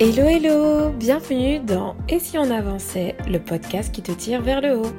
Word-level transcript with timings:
Hello 0.00 0.28
hello, 0.28 0.90
bienvenue 0.90 1.58
dans 1.58 1.96
Et 2.08 2.20
si 2.20 2.38
on 2.38 2.52
avançait, 2.52 3.16
le 3.26 3.40
podcast 3.40 3.92
qui 3.92 4.00
te 4.00 4.12
tire 4.12 4.42
vers 4.42 4.60
le 4.60 4.78
haut. 4.78 4.92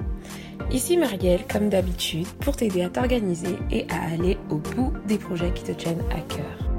Ici 0.71 0.97
Marielle, 0.97 1.45
comme 1.49 1.70
d'habitude, 1.70 2.27
pour 2.41 2.57
t'aider 2.57 2.81
à 2.81 2.89
t'organiser 2.89 3.55
et 3.71 3.85
à 3.89 4.12
aller 4.12 4.38
au 4.49 4.57
bout 4.57 4.91
des 5.07 5.17
projets 5.17 5.54
qui 5.54 5.63
te 5.63 5.71
tiennent 5.71 6.04
à 6.12 6.20
cœur. 6.20 6.70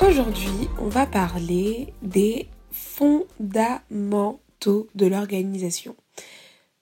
Aujourd'hui, 0.00 0.68
on 0.80 0.88
va 0.88 1.06
parler 1.06 1.92
des 2.02 2.48
fondamentaux 2.72 4.88
de 4.96 5.06
l'organisation. 5.06 5.94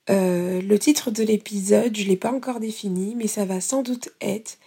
Euh, 0.09 0.61
le 0.63 0.79
titre 0.79 1.11
de 1.11 1.23
l'épisode, 1.23 1.97
je 1.97 2.03
ne 2.05 2.09
l'ai 2.09 2.17
pas 2.17 2.33
encore 2.33 2.61
défini, 2.61 3.15
mais 3.17 3.27
ça 3.27 3.45
va 3.45 3.61
sans 3.61 3.83
doute 3.83 4.11
être 4.21 4.59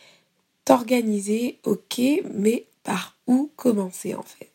t'organiser, 0.66 1.60
ok, 1.64 2.02
mais 2.34 2.66
par 2.84 3.18
où 3.28 3.50
commencer 3.56 4.14
en 4.16 4.24
fait 4.24 4.54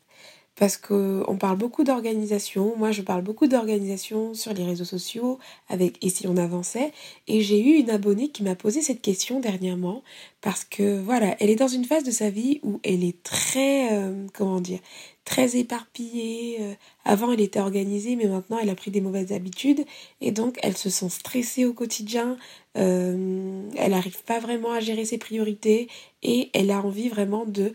parce 0.59 0.77
qu'on 0.77 1.37
parle 1.39 1.57
beaucoup 1.57 1.85
d'organisation. 1.85 2.75
Moi, 2.77 2.91
je 2.91 3.03
parle 3.03 3.23
beaucoup 3.23 3.47
d'organisation 3.47 4.35
sur 4.35 4.53
les 4.53 4.65
réseaux 4.65 4.85
sociaux 4.85 5.39
avec 5.69 6.05
Et 6.05 6.09
si 6.11 6.27
on 6.27 6.37
avançait. 6.37 6.93
Et 7.29 7.43
j'ai 7.43 7.61
eu 7.61 7.79
une 7.79 7.91
abonnée 7.91 8.31
qui 8.31 8.43
m'a 8.43 8.57
posé 8.57 8.83
cette 8.83 9.01
question 9.01 9.39
dernièrement 9.39 10.03
parce 10.41 10.65
que 10.65 11.01
voilà, 11.01 11.37
elle 11.41 11.51
est 11.51 11.57
dans 11.57 11.69
une 11.69 11.85
phase 11.85 12.05
de 12.05 12.11
sa 12.13 12.31
vie 12.31 12.61
où 12.63 12.81
elle 12.85 13.03
est 13.03 13.23
très, 13.23 13.93
euh, 13.93 14.27
comment 14.35 14.61
dire, 14.61 14.79
très 15.25 15.57
éparpillée. 15.57 16.59
Euh, 16.61 16.75
avant, 17.05 17.33
elle 17.33 17.41
était 17.41 17.59
organisée, 17.59 18.15
mais 18.15 18.27
maintenant, 18.27 18.59
elle 18.59 18.71
a 18.71 18.77
pris 18.77 18.91
des 18.93 19.01
mauvaises 19.01 19.33
habitudes 19.33 19.85
et 20.21 20.31
donc 20.31 20.59
elle 20.63 20.77
se 20.77 20.91
sent 20.91 21.11
stressée 21.11 21.65
au 21.65 21.73
quotidien. 21.73 22.37
Euh, 22.77 23.69
elle 23.77 23.91
n'arrive 23.91 24.23
pas 24.23 24.39
vraiment 24.39 24.71
à 24.71 24.81
gérer 24.81 25.05
ses 25.05 25.19
priorités 25.19 25.89
et 26.23 26.51
elle 26.55 26.71
a 26.71 26.81
envie 26.81 27.09
vraiment 27.09 27.45
de 27.45 27.73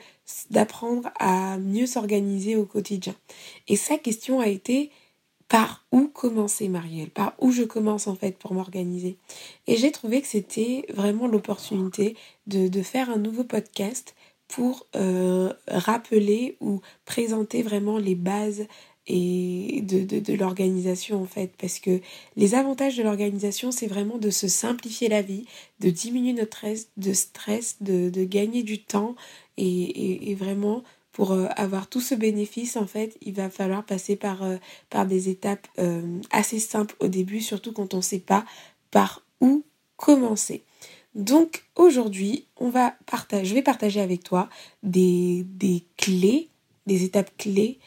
d'apprendre 0.49 1.11
à 1.19 1.57
mieux 1.57 1.85
s'organiser 1.85 2.55
au 2.55 2.65
quotidien. 2.65 3.13
Et 3.67 3.75
sa 3.75 3.97
question 3.97 4.39
a 4.39 4.47
été 4.47 4.89
par 5.47 5.85
où 5.91 6.07
commencer 6.07 6.67
Marielle? 6.67 7.09
Par 7.09 7.35
où 7.39 7.51
je 7.51 7.63
commence 7.63 8.07
en 8.07 8.15
fait 8.15 8.37
pour 8.37 8.53
m'organiser? 8.53 9.17
Et 9.67 9.77
j'ai 9.77 9.91
trouvé 9.91 10.21
que 10.21 10.27
c'était 10.27 10.85
vraiment 10.93 11.27
l'opportunité 11.27 12.15
de, 12.47 12.67
de, 12.67 12.81
faire 12.81 13.09
un 13.09 13.17
nouveau 13.17 13.43
podcast 13.43 14.15
pour 14.47 14.85
euh, 14.95 15.53
rappeler 15.67 16.57
ou 16.61 16.81
présenter 17.05 17.63
vraiment 17.63 17.97
les 17.97 18.15
bases 18.15 18.67
et 19.05 19.81
de, 19.81 20.19
de, 20.19 20.33
l'organisation 20.33 21.21
en 21.21 21.25
fait. 21.25 21.51
Parce 21.57 21.79
que 21.79 21.99
les 22.35 22.55
avantages 22.55 22.97
de 22.97 23.03
l'organisation 23.03 23.71
c'est 23.71 23.87
vraiment 23.87 24.17
de 24.17 24.29
se 24.29 24.47
simplifier 24.47 25.09
la 25.09 25.21
vie 25.21 25.45
de 25.79 25.89
diminuer 25.89 26.33
notre 26.33 26.65
stress 27.13 27.77
de 27.81 28.09
de, 28.09 28.23
gagner 28.23 28.63
du 28.63 28.81
temps 28.81 29.15
et, 29.57 30.31
et 30.31 30.35
vraiment 30.35 30.83
pour 31.13 31.31
euh, 31.31 31.47
avoir 31.55 31.87
tout 31.87 32.01
ce 32.01 32.15
bénéfice 32.15 32.75
en 32.75 32.87
fait 32.87 33.17
il 33.21 33.33
va 33.33 33.49
falloir 33.49 33.85
passer 33.85 34.17
par, 34.17 34.43
euh, 34.43 34.57
des 35.05 35.29
étapes 35.29 35.67
euh, 35.79 36.19
assez 36.31 36.59
simples 36.59 36.95
au 36.99 37.07
début 37.07 37.39
surtout 37.39 37.71
quand 37.71 37.93
on 37.93 37.97
ne 37.97 38.01
sait 38.01 38.19
pas 38.19 38.45
par 38.91 39.23
où 39.39 39.63
commencer 39.95 40.63
donc 41.15 41.63
aujourd'hui 41.75 42.47
je 42.59 43.53
vais 43.53 43.61
partager 43.61 44.01
avec 44.01 44.23
toi 44.23 44.49
des, 44.81 45.45
clés 45.95 46.49
des 46.87 47.05
étapes 47.05 47.31
clés 47.37 47.79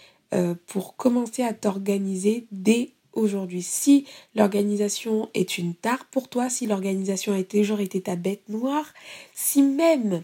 pour 0.66 0.96
commencer 0.96 1.42
à 1.42 1.54
t'organiser 1.54 2.46
dès 2.52 2.92
aujourd'hui. 3.16 3.62
Si 3.62 4.06
l'organisation 4.34 5.28
est 5.34 5.58
une 5.58 5.74
tare 5.74 6.04
pour 6.06 6.28
toi, 6.28 6.48
si 6.48 6.66
l'organisation 6.66 7.32
a 7.32 7.42
toujours 7.42 7.80
été 7.80 8.02
ta 8.02 8.14
bête 8.14 8.48
noire, 8.48 8.92
si 9.34 9.62
même 9.62 10.22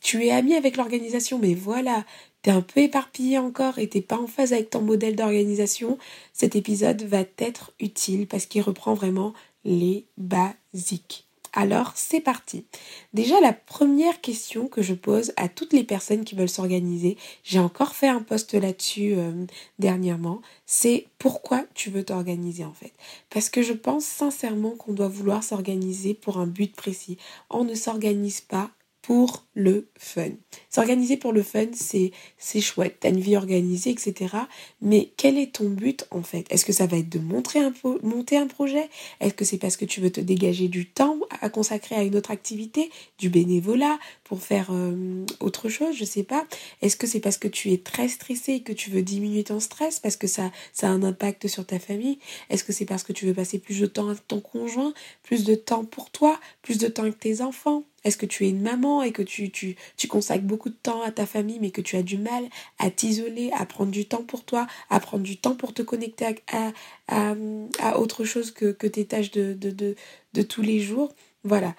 tu 0.00 0.24
es 0.24 0.30
ami 0.30 0.54
avec 0.54 0.76
l'organisation, 0.76 1.38
mais 1.38 1.54
voilà, 1.54 2.04
t'es 2.42 2.50
un 2.50 2.62
peu 2.62 2.80
éparpillé 2.80 3.38
encore 3.38 3.78
et 3.78 3.88
t'es 3.88 4.00
pas 4.00 4.18
en 4.18 4.26
phase 4.26 4.52
avec 4.52 4.70
ton 4.70 4.82
modèle 4.82 5.16
d'organisation, 5.16 5.98
cet 6.32 6.56
épisode 6.56 7.02
va 7.02 7.24
t'être 7.24 7.72
utile 7.80 8.26
parce 8.26 8.46
qu'il 8.46 8.62
reprend 8.62 8.94
vraiment 8.94 9.34
les 9.64 10.06
basiques. 10.16 11.28
Alors, 11.54 11.92
c'est 11.96 12.20
parti. 12.20 12.66
Déjà, 13.14 13.40
la 13.40 13.52
première 13.52 14.20
question 14.20 14.68
que 14.68 14.82
je 14.82 14.94
pose 14.94 15.32
à 15.36 15.48
toutes 15.48 15.72
les 15.72 15.82
personnes 15.82 16.24
qui 16.24 16.34
veulent 16.34 16.48
s'organiser, 16.48 17.16
j'ai 17.42 17.58
encore 17.58 17.94
fait 17.94 18.06
un 18.06 18.20
post 18.20 18.54
là-dessus 18.54 19.14
euh, 19.16 19.46
dernièrement, 19.78 20.40
c'est 20.66 21.06
pourquoi 21.18 21.64
tu 21.74 21.90
veux 21.90 22.04
t'organiser 22.04 22.64
en 22.64 22.74
fait? 22.74 22.92
Parce 23.30 23.48
que 23.48 23.62
je 23.62 23.72
pense 23.72 24.04
sincèrement 24.04 24.72
qu'on 24.72 24.92
doit 24.92 25.08
vouloir 25.08 25.42
s'organiser 25.42 26.14
pour 26.14 26.38
un 26.38 26.46
but 26.46 26.74
précis. 26.76 27.16
On 27.50 27.64
ne 27.64 27.74
s'organise 27.74 28.42
pas 28.42 28.70
pour 29.08 29.46
le 29.54 29.88
fun. 29.98 30.28
S'organiser 30.68 31.16
pour 31.16 31.32
le 31.32 31.42
fun, 31.42 31.68
c'est 31.72 32.12
c'est 32.36 32.60
chouette, 32.60 32.98
t'as 33.00 33.08
une 33.08 33.20
vie 33.20 33.36
organisée, 33.38 33.88
etc. 33.92 34.34
Mais 34.82 35.14
quel 35.16 35.38
est 35.38 35.54
ton 35.54 35.70
but 35.70 36.06
en 36.10 36.22
fait? 36.22 36.44
Est-ce 36.50 36.66
que 36.66 36.74
ça 36.74 36.86
va 36.86 36.98
être 36.98 37.08
de 37.08 37.18
montrer 37.18 37.60
monter 38.02 38.36
un 38.36 38.46
projet? 38.46 38.90
Est-ce 39.20 39.32
que 39.32 39.46
c'est 39.46 39.56
parce 39.56 39.78
que 39.78 39.86
tu 39.86 40.02
veux 40.02 40.10
te 40.12 40.20
dégager 40.20 40.68
du 40.68 40.90
temps 40.90 41.20
à 41.40 41.48
consacrer 41.48 41.94
à 41.94 42.02
une 42.02 42.16
autre 42.16 42.30
activité, 42.30 42.90
du 43.18 43.30
bénévolat? 43.30 43.98
Pour 44.28 44.42
faire 44.42 44.68
euh, 44.70 45.24
autre 45.40 45.70
chose 45.70 45.96
Je 45.96 46.04
sais 46.04 46.22
pas. 46.22 46.46
Est-ce 46.82 46.96
que 46.96 47.06
c'est 47.06 47.18
parce 47.18 47.38
que 47.38 47.48
tu 47.48 47.72
es 47.72 47.78
très 47.78 48.08
stressé 48.08 48.52
et 48.54 48.62
que 48.62 48.74
tu 48.74 48.90
veux 48.90 49.02
diminuer 49.02 49.42
ton 49.42 49.58
stress 49.58 49.98
parce 50.00 50.16
que 50.16 50.26
ça 50.26 50.52
ça 50.72 50.88
a 50.88 50.90
un 50.90 51.02
impact 51.02 51.48
sur 51.48 51.66
ta 51.66 51.78
famille? 51.78 52.18
Est-ce 52.50 52.62
que 52.62 52.72
c'est 52.72 52.84
parce 52.84 53.02
que 53.02 53.14
tu 53.14 53.26
veux 53.26 53.32
passer 53.32 53.58
plus 53.58 53.80
de 53.80 53.86
temps 53.86 54.08
avec 54.08 54.28
ton 54.28 54.40
conjoint, 54.40 54.92
plus 55.22 55.44
de 55.44 55.54
temps 55.54 55.84
pour 55.84 56.10
toi, 56.10 56.38
plus 56.60 56.76
de 56.76 56.88
temps 56.88 57.02
avec 57.02 57.18
tes 57.18 57.40
enfants? 57.40 57.84
Est-ce 58.04 58.18
que 58.18 58.26
tu 58.26 58.46
es 58.46 58.50
une 58.50 58.60
maman 58.60 59.02
et 59.02 59.12
que 59.12 59.22
tu, 59.22 59.50
tu, 59.50 59.76
consacres 60.08 60.44
beaucoup 60.44 60.68
de 60.68 60.76
temps 60.80 61.02
à 61.02 61.10
ta 61.10 61.26
famille 61.26 61.58
mais 61.58 61.70
que 61.70 61.80
tu 61.80 61.96
as 61.96 62.02
du 62.02 62.18
mal 62.18 62.44
à 62.78 62.90
t'isoler, 62.90 63.50
à 63.54 63.66
prendre 63.66 63.90
du 63.90 64.06
temps 64.06 64.22
pour 64.22 64.44
toi, 64.44 64.66
à 64.90 65.00
prendre 65.00 65.24
du 65.24 65.38
temps 65.38 65.56
pour 65.56 65.74
te 65.74 65.82
connecter 65.82 66.26
à, 66.52 66.72
à, 67.08 67.34
à, 67.80 67.98
autre 67.98 68.24
chose 68.24 68.50
que, 68.50 68.86
tes 68.86 69.06
tâches 69.06 69.30
de, 69.30 69.54
de 69.54 70.42
tous 70.42 70.62
les 70.62 70.80
jours? 70.80 71.12
Voilà. 71.44 71.74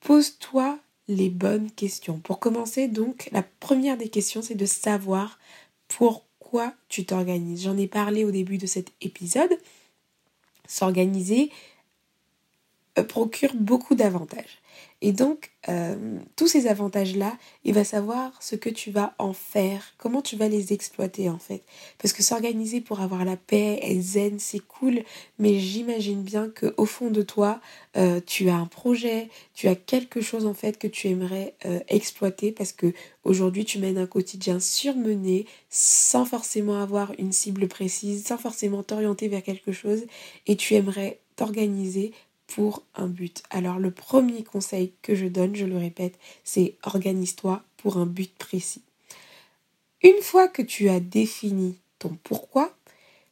Pose-toi 0.00 0.78
les 1.08 1.30
bonnes 1.30 1.70
questions. 1.70 2.18
Pour 2.18 2.38
commencer, 2.38 2.88
donc, 2.88 3.28
la 3.32 3.42
première 3.42 3.96
des 3.96 4.08
questions, 4.08 4.42
c'est 4.42 4.54
de 4.54 4.66
savoir 4.66 5.38
pourquoi 5.88 6.74
tu 6.88 7.04
t'organises. 7.04 7.62
J'en 7.62 7.76
ai 7.76 7.86
parlé 7.86 8.24
au 8.24 8.30
début 8.30 8.58
de 8.58 8.66
cet 8.66 8.92
épisode. 9.00 9.58
S'organiser 10.66 11.50
procure 13.02 13.54
beaucoup 13.54 13.94
d'avantages. 13.94 14.60
Et 15.00 15.12
donc, 15.12 15.50
euh, 15.68 16.18
tous 16.36 16.46
ces 16.46 16.66
avantages-là, 16.66 17.36
il 17.64 17.74
va 17.74 17.84
savoir 17.84 18.42
ce 18.42 18.56
que 18.56 18.70
tu 18.70 18.90
vas 18.90 19.14
en 19.18 19.32
faire, 19.32 19.92
comment 19.98 20.22
tu 20.22 20.34
vas 20.34 20.48
les 20.48 20.72
exploiter 20.72 21.28
en 21.28 21.38
fait. 21.38 21.62
Parce 21.98 22.14
que 22.14 22.22
s'organiser 22.22 22.80
pour 22.80 23.00
avoir 23.00 23.24
la 23.24 23.36
paix 23.36 23.78
et 23.82 24.00
zen, 24.00 24.38
c'est 24.38 24.60
cool, 24.60 25.02
mais 25.38 25.58
j'imagine 25.58 26.22
bien 26.22 26.48
que 26.48 26.72
au 26.76 26.86
fond 26.86 27.10
de 27.10 27.22
toi, 27.22 27.60
euh, 27.98 28.20
tu 28.24 28.48
as 28.48 28.56
un 28.56 28.66
projet, 28.66 29.28
tu 29.52 29.68
as 29.68 29.74
quelque 29.74 30.22
chose 30.22 30.46
en 30.46 30.54
fait 30.54 30.78
que 30.78 30.86
tu 30.86 31.08
aimerais 31.08 31.54
euh, 31.66 31.80
exploiter 31.88 32.50
parce 32.50 32.72
que 32.72 32.94
aujourd'hui 33.24 33.66
tu 33.66 33.78
mènes 33.78 33.98
un 33.98 34.06
quotidien 34.06 34.58
surmené, 34.60 35.46
sans 35.68 36.24
forcément 36.24 36.80
avoir 36.80 37.12
une 37.18 37.32
cible 37.32 37.68
précise, 37.68 38.24
sans 38.24 38.38
forcément 38.38 38.82
t'orienter 38.82 39.28
vers 39.28 39.42
quelque 39.42 39.72
chose, 39.72 40.04
et 40.46 40.56
tu 40.56 40.74
aimerais 40.74 41.20
t'organiser 41.36 42.12
pour 42.46 42.82
un 42.94 43.08
but. 43.08 43.42
Alors 43.50 43.78
le 43.78 43.90
premier 43.90 44.44
conseil 44.44 44.92
que 45.02 45.14
je 45.14 45.26
donne, 45.26 45.56
je 45.56 45.66
le 45.66 45.76
répète, 45.76 46.18
c'est 46.44 46.76
organise-toi 46.84 47.62
pour 47.76 47.96
un 47.96 48.06
but 48.06 48.32
précis. 48.36 48.82
Une 50.02 50.20
fois 50.22 50.48
que 50.48 50.62
tu 50.62 50.88
as 50.88 51.00
défini 51.00 51.78
ton 51.98 52.16
pourquoi, 52.22 52.76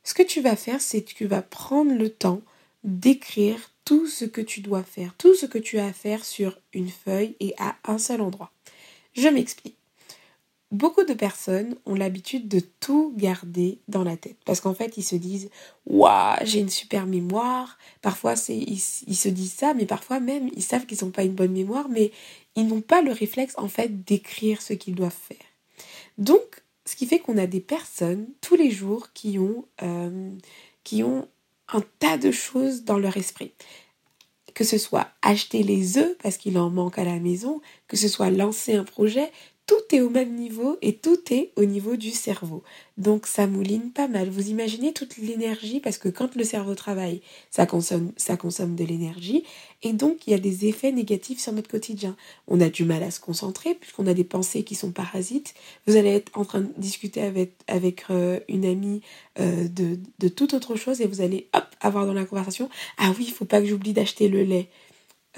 ce 0.04 0.14
que 0.14 0.22
tu 0.22 0.40
vas 0.40 0.56
faire, 0.56 0.80
c'est 0.80 1.02
que 1.02 1.14
tu 1.14 1.26
vas 1.26 1.42
prendre 1.42 1.92
le 1.92 2.08
temps 2.08 2.42
d'écrire 2.82 3.70
tout 3.84 4.06
ce 4.06 4.24
que 4.24 4.40
tu 4.40 4.60
dois 4.60 4.82
faire, 4.82 5.14
tout 5.18 5.34
ce 5.34 5.46
que 5.46 5.58
tu 5.58 5.78
as 5.78 5.86
à 5.86 5.92
faire 5.92 6.24
sur 6.24 6.58
une 6.72 6.90
feuille 6.90 7.36
et 7.40 7.54
à 7.58 7.76
un 7.84 7.98
seul 7.98 8.20
endroit. 8.20 8.50
Je 9.14 9.28
m'explique. 9.28 9.76
Beaucoup 10.72 11.04
de 11.04 11.12
personnes 11.12 11.76
ont 11.84 11.94
l'habitude 11.94 12.48
de 12.48 12.58
tout 12.80 13.12
garder 13.14 13.78
dans 13.88 14.04
la 14.04 14.16
tête. 14.16 14.38
Parce 14.46 14.62
qu'en 14.62 14.72
fait 14.72 14.96
ils 14.96 15.02
se 15.02 15.16
disent 15.16 15.50
waouh 15.84 16.38
j'ai 16.44 16.60
une 16.60 16.70
super 16.70 17.04
mémoire. 17.04 17.76
Parfois 18.00 18.34
ils, 18.48 18.80
se 18.80 19.28
disent 19.28 19.52
ça 19.52 19.74
mais 19.74 19.84
parfois 19.84 20.18
même 20.18 20.48
ils 20.56 20.62
savent 20.62 20.86
qu'ils 20.86 21.04
n'ont 21.04 21.10
pas 21.10 21.24
une 21.24 21.34
bonne 21.34 21.52
mémoire 21.52 21.90
mais 21.90 22.10
ils 22.56 22.66
n'ont 22.66 22.80
pas 22.80 23.02
le 23.02 23.12
réflexe 23.12 23.52
en 23.58 23.68
fait 23.68 24.04
d'écrire 24.04 24.62
ce 24.62 24.72
qu'ils 24.72 24.94
doivent 24.94 25.12
faire. 25.12 25.46
Donc 26.16 26.62
ce 26.86 26.96
qui 26.96 27.04
fait 27.04 27.18
qu'on 27.18 27.36
a 27.36 27.46
des 27.46 27.60
personnes 27.60 28.26
tous 28.40 28.56
les 28.56 28.70
jours 28.70 29.12
qui 29.12 29.38
ont 29.38 29.66
euh, 29.82 30.30
qui 30.84 31.02
ont 31.02 31.28
un 31.68 31.82
tas 31.98 32.16
de 32.16 32.30
choses 32.30 32.84
dans 32.84 32.98
leur 32.98 33.18
esprit. 33.18 33.52
Que 34.54 34.64
ce 34.64 34.78
soit 34.78 35.08
acheter 35.22 35.62
les 35.62 35.98
œufs 35.98 36.16
parce 36.22 36.36
qu'il 36.38 36.58
en 36.58 36.70
manque 36.70 36.98
à 36.98 37.04
la 37.04 37.18
maison, 37.18 37.60
que 37.88 37.96
ce 37.96 38.08
soit 38.08 38.30
lancer 38.30 38.74
un 38.74 38.84
projet, 38.84 39.30
tout 39.72 39.96
est 39.96 40.02
au 40.02 40.10
même 40.10 40.34
niveau 40.34 40.76
et 40.82 40.96
tout 40.96 41.18
est 41.30 41.50
au 41.56 41.64
niveau 41.64 41.96
du 41.96 42.10
cerveau. 42.10 42.62
Donc 42.98 43.26
ça 43.26 43.46
mouline 43.46 43.90
pas 43.90 44.06
mal. 44.06 44.28
Vous 44.28 44.50
imaginez 44.50 44.92
toute 44.92 45.16
l'énergie 45.16 45.80
parce 45.80 45.96
que 45.96 46.10
quand 46.10 46.36
le 46.36 46.44
cerveau 46.44 46.74
travaille, 46.74 47.22
ça 47.50 47.64
consomme, 47.64 48.12
de 48.12 48.84
l'énergie 48.84 49.44
et 49.82 49.94
donc 49.94 50.26
il 50.26 50.32
y 50.32 50.34
a 50.34 50.38
des 50.38 50.66
effets 50.66 50.92
négatifs 50.92 51.40
sur 51.40 51.52
notre 51.52 51.70
quotidien. 51.70 52.16
On 52.48 52.60
a 52.60 52.68
du 52.68 52.84
mal 52.84 53.02
à 53.02 53.10
se 53.10 53.18
concentrer 53.18 53.74
puisqu'on 53.74 54.06
a 54.06 54.12
des 54.12 54.24
pensées 54.24 54.62
qui 54.62 54.74
sont 54.74 54.90
parasites. 54.90 55.54
Vous 55.86 55.96
allez 55.96 56.10
être 56.10 56.30
en 56.34 56.44
train 56.44 56.60
de 56.60 56.72
discuter 56.76 57.22
avec, 57.22 57.52
avec 57.66 58.04
euh, 58.10 58.40
une 58.48 58.66
amie 58.66 59.00
euh, 59.40 59.68
de, 59.68 59.98
de 60.18 60.28
toute 60.28 60.52
autre 60.52 60.76
chose 60.76 61.00
et 61.00 61.06
vous 61.06 61.22
allez 61.22 61.48
hop 61.54 61.64
avoir 61.80 62.04
dans 62.04 62.12
la 62.12 62.26
conversation 62.26 62.68
ah 62.98 63.12
oui 63.16 63.24
il 63.28 63.32
faut 63.32 63.46
pas 63.46 63.60
que 63.60 63.66
j'oublie 63.66 63.94
d'acheter 63.94 64.28
le 64.28 64.42
lait. 64.42 64.68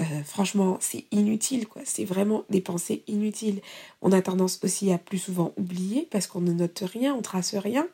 Euh, 0.00 0.24
franchement, 0.24 0.78
c'est 0.80 1.04
inutile, 1.12 1.68
quoi. 1.68 1.82
C'est 1.84 2.04
vraiment 2.04 2.44
des 2.50 2.60
pensées 2.60 3.04
inutiles. 3.06 3.60
On 4.02 4.12
a 4.12 4.22
tendance 4.22 4.58
aussi 4.64 4.90
à 4.92 4.98
plus 4.98 5.18
souvent 5.18 5.52
oublier 5.56 6.08
parce 6.10 6.26
qu'on 6.26 6.40
ne 6.40 6.52
note 6.52 6.82
rien, 6.84 7.14
on 7.14 7.22
trace 7.22 7.54
rien. 7.54 7.86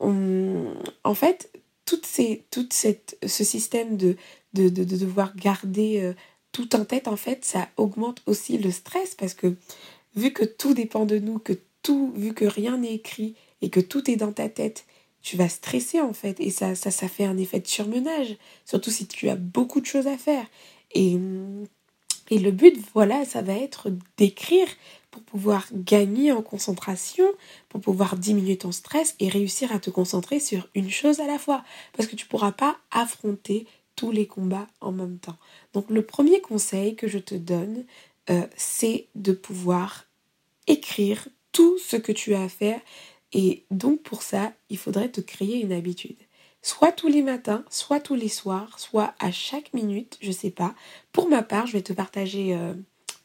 En 0.00 1.14
fait, 1.14 1.50
toute 1.84 2.06
ces, 2.06 2.44
toute 2.50 2.72
cette, 2.72 3.18
ce 3.26 3.44
système 3.44 3.96
de, 3.96 4.16
de, 4.54 4.68
de, 4.68 4.84
devoir 4.84 5.34
garder 5.36 6.00
euh, 6.00 6.14
tout 6.52 6.74
en 6.76 6.84
tête, 6.84 7.08
en 7.08 7.16
fait, 7.16 7.44
ça 7.44 7.68
augmente 7.76 8.22
aussi 8.26 8.58
le 8.58 8.70
stress 8.70 9.14
parce 9.14 9.34
que 9.34 9.56
vu 10.16 10.32
que 10.32 10.44
tout 10.44 10.74
dépend 10.74 11.06
de 11.06 11.18
nous, 11.18 11.38
que 11.38 11.54
tout, 11.82 12.12
vu 12.16 12.32
que 12.34 12.44
rien 12.44 12.78
n'est 12.78 12.94
écrit 12.94 13.34
et 13.60 13.70
que 13.70 13.80
tout 13.80 14.10
est 14.10 14.16
dans 14.16 14.32
ta 14.32 14.48
tête, 14.48 14.86
tu 15.22 15.36
vas 15.36 15.48
stresser 15.48 16.00
en 16.00 16.12
fait 16.12 16.38
et 16.38 16.50
ça, 16.50 16.74
ça 16.74 17.08
fait 17.08 17.24
un 17.24 17.38
effet 17.38 17.58
de 17.58 17.66
surmenage, 17.66 18.36
surtout 18.66 18.90
si 18.90 19.06
tu 19.06 19.28
as 19.30 19.36
beaucoup 19.36 19.80
de 19.80 19.86
choses 19.86 20.06
à 20.06 20.18
faire. 20.18 20.46
Et, 20.94 21.18
le 22.30 22.50
but, 22.50 22.76
voilà, 22.94 23.24
ça 23.24 23.42
va 23.42 23.54
être 23.54 23.90
d'écrire 24.16 24.68
pour 25.10 25.22
pouvoir 25.22 25.66
gagner 25.72 26.32
en 26.32 26.42
concentration, 26.42 27.26
pour 27.68 27.80
pouvoir 27.80 28.16
diminuer 28.16 28.56
ton 28.56 28.72
stress 28.72 29.14
et 29.20 29.28
réussir 29.28 29.72
à 29.72 29.78
te 29.78 29.90
concentrer 29.90 30.40
sur 30.40 30.68
une 30.74 30.90
chose 30.90 31.20
à 31.20 31.26
la 31.26 31.38
fois. 31.38 31.64
Parce 31.96 32.08
que 32.08 32.16
tu 32.16 32.24
ne 32.24 32.30
pourras 32.30 32.52
pas 32.52 32.76
affronter 32.90 33.66
tous 33.94 34.10
les 34.10 34.26
combats 34.26 34.66
en 34.80 34.90
même 34.90 35.18
temps. 35.18 35.36
Donc 35.72 35.88
le 35.90 36.02
premier 36.02 36.40
conseil 36.40 36.96
que 36.96 37.06
je 37.06 37.18
te 37.18 37.34
donne, 37.34 37.84
euh, 38.30 38.46
c'est 38.56 39.06
de 39.14 39.32
pouvoir 39.32 40.06
écrire 40.66 41.28
tout 41.52 41.78
ce 41.78 41.96
que 41.96 42.10
tu 42.10 42.34
as 42.34 42.42
à 42.42 42.48
faire. 42.48 42.80
Et 43.32 43.64
donc 43.70 44.02
pour 44.02 44.22
ça, 44.22 44.52
il 44.70 44.78
faudrait 44.78 45.10
te 45.10 45.20
créer 45.20 45.60
une 45.60 45.72
habitude 45.72 46.23
soit 46.64 46.92
tous 46.92 47.08
les 47.08 47.20
matins, 47.20 47.62
soit 47.68 48.00
tous 48.00 48.14
les 48.14 48.30
soirs, 48.30 48.78
soit 48.78 49.14
à 49.20 49.30
chaque 49.30 49.72
minute, 49.74 50.16
je 50.22 50.32
sais 50.32 50.50
pas. 50.50 50.74
Pour 51.12 51.28
ma 51.28 51.42
part, 51.42 51.66
je 51.66 51.74
vais 51.74 51.82
te 51.82 51.92
partager 51.92 52.56
euh, 52.56 52.72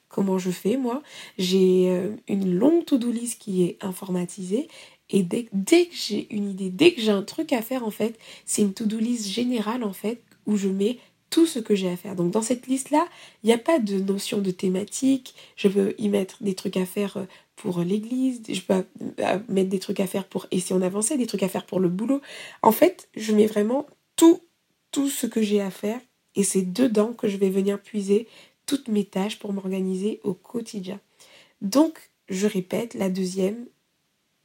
comment 0.10 0.38
je 0.38 0.52
fais 0.52 0.76
moi. 0.76 1.02
J'ai 1.38 1.90
euh, 1.90 2.12
une 2.28 2.54
longue 2.54 2.84
to-do 2.84 3.10
list 3.10 3.40
qui 3.40 3.64
est 3.64 3.78
informatisée 3.82 4.68
et 5.10 5.24
dès, 5.24 5.48
dès 5.54 5.86
que 5.86 5.96
j'ai 5.96 6.28
une 6.36 6.50
idée, 6.50 6.70
dès 6.70 6.92
que 6.94 7.00
j'ai 7.00 7.12
un 7.12 7.24
truc 7.24 7.54
à 7.54 7.62
faire 7.62 7.86
en 7.86 7.92
fait, 7.92 8.20
c'est 8.46 8.62
une 8.62 8.74
to-do 8.74 9.00
list 9.00 9.26
générale 9.28 9.86
en 9.86 9.94
fait 9.94 10.22
où 10.46 10.58
je 10.58 10.68
mets 10.68 11.00
tout 11.30 11.46
ce 11.46 11.60
que 11.60 11.76
j'ai 11.76 11.90
à 11.90 11.96
faire. 11.96 12.16
Donc 12.16 12.32
dans 12.32 12.42
cette 12.42 12.68
liste-là, 12.68 13.08
il 13.44 13.48
n'y 13.48 13.54
a 13.54 13.58
pas 13.58 13.80
de 13.80 14.00
notion 14.00 14.40
de 14.40 14.52
thématique. 14.52 15.34
Je 15.56 15.70
veux 15.70 15.96
y 16.02 16.10
mettre 16.10 16.44
des 16.44 16.56
trucs 16.56 16.76
à 16.76 16.86
faire 16.86 17.16
euh, 17.18 17.26
pour 17.62 17.82
l'église, 17.82 18.42
je 18.48 18.62
peux 18.62 18.86
mettre 19.50 19.70
des 19.70 19.80
trucs 19.80 20.00
à 20.00 20.08
faire 20.08 20.26
pour 20.26 20.48
et 20.50 20.62
si 20.62 20.72
on 20.72 20.80
des 20.80 21.28
trucs 21.28 21.44
à 21.44 21.50
faire 21.50 21.66
pour 21.66 21.82
le 21.82 21.90
boulot. 21.90 22.22
En 22.62 22.72
fait, 22.72 23.10
je 23.18 23.34
mets 23.34 23.48
vraiment 23.48 23.86
tout, 24.16 24.40
tout 24.92 25.10
ce 25.10 25.28
que 25.28 25.42
j'ai 25.42 25.60
à 25.60 25.70
faire 25.70 26.00
et 26.36 26.44
c'est 26.44 26.62
dedans 26.62 27.12
que 27.12 27.28
je 27.28 27.36
vais 27.36 27.50
venir 27.50 27.78
puiser 27.82 28.28
toutes 28.66 28.88
mes 28.88 29.04
tâches 29.04 29.40
pour 29.40 29.52
m'organiser 29.52 30.22
au 30.24 30.34
quotidien. 30.34 31.02
Donc, 31.62 32.00
je 32.30 32.48
répète, 32.48 32.94
la 32.94 33.10
deuxième, 33.10 33.66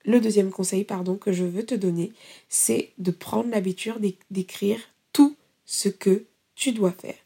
le 0.04 0.20
deuxième 0.20 0.50
conseil 0.50 0.82
pardon, 0.82 1.16
que 1.16 1.30
je 1.30 1.44
veux 1.44 1.64
te 1.64 1.76
donner, 1.76 2.12
c'est 2.48 2.90
de 2.98 3.12
prendre 3.12 3.50
l'habitude 3.50 3.94
d'écrire 4.32 4.80
tout 5.12 5.36
ce 5.64 5.88
que 5.88 6.24
tu 6.56 6.72
dois 6.72 6.92
faire. 6.92 7.23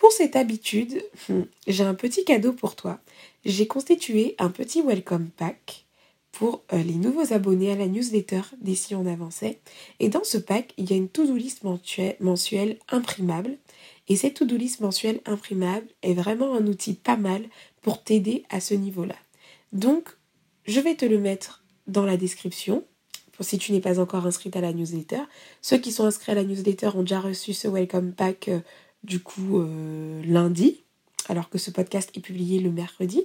Pour 0.00 0.12
cette 0.12 0.34
habitude, 0.34 1.04
hmm, 1.28 1.42
j'ai 1.66 1.84
un 1.84 1.92
petit 1.92 2.24
cadeau 2.24 2.54
pour 2.54 2.74
toi. 2.74 3.00
J'ai 3.44 3.66
constitué 3.66 4.34
un 4.38 4.48
petit 4.48 4.80
welcome 4.80 5.28
pack 5.36 5.84
pour 6.32 6.62
euh, 6.72 6.82
les 6.82 6.94
nouveaux 6.94 7.34
abonnés 7.34 7.70
à 7.70 7.76
la 7.76 7.86
newsletter 7.86 8.40
d'ici 8.62 8.94
on 8.94 9.04
avançait. 9.04 9.60
Et 9.98 10.08
dans 10.08 10.24
ce 10.24 10.38
pack, 10.38 10.72
il 10.78 10.90
y 10.90 10.94
a 10.94 10.96
une 10.96 11.10
to-do 11.10 11.36
list 11.36 11.64
mensuelle 11.64 12.78
imprimable. 12.88 13.58
Et 14.08 14.16
cette 14.16 14.34
to-do 14.34 14.56
list 14.56 14.80
mensuelle 14.80 15.20
imprimable 15.26 15.86
est 16.00 16.14
vraiment 16.14 16.54
un 16.54 16.66
outil 16.66 16.94
pas 16.94 17.18
mal 17.18 17.44
pour 17.82 18.02
t'aider 18.02 18.44
à 18.48 18.60
ce 18.60 18.72
niveau-là. 18.72 19.16
Donc, 19.72 20.16
je 20.64 20.80
vais 20.80 20.94
te 20.94 21.04
le 21.04 21.18
mettre 21.18 21.62
dans 21.86 22.06
la 22.06 22.16
description 22.16 22.84
pour 23.32 23.44
si 23.44 23.58
tu 23.58 23.72
n'es 23.72 23.80
pas 23.80 24.00
encore 24.00 24.26
inscrite 24.26 24.56
à 24.56 24.62
la 24.62 24.72
newsletter. 24.72 25.20
Ceux 25.60 25.76
qui 25.76 25.92
sont 25.92 26.04
inscrits 26.04 26.32
à 26.32 26.36
la 26.36 26.44
newsletter 26.44 26.88
ont 26.94 27.02
déjà 27.02 27.20
reçu 27.20 27.52
ce 27.52 27.68
welcome 27.68 28.12
pack 28.12 28.48
euh, 28.48 28.60
du 29.02 29.20
coup 29.20 29.60
euh, 29.60 30.22
lundi, 30.24 30.82
alors 31.28 31.48
que 31.48 31.58
ce 31.58 31.70
podcast 31.70 32.10
est 32.14 32.20
publié 32.20 32.60
le 32.60 32.70
mercredi. 32.70 33.24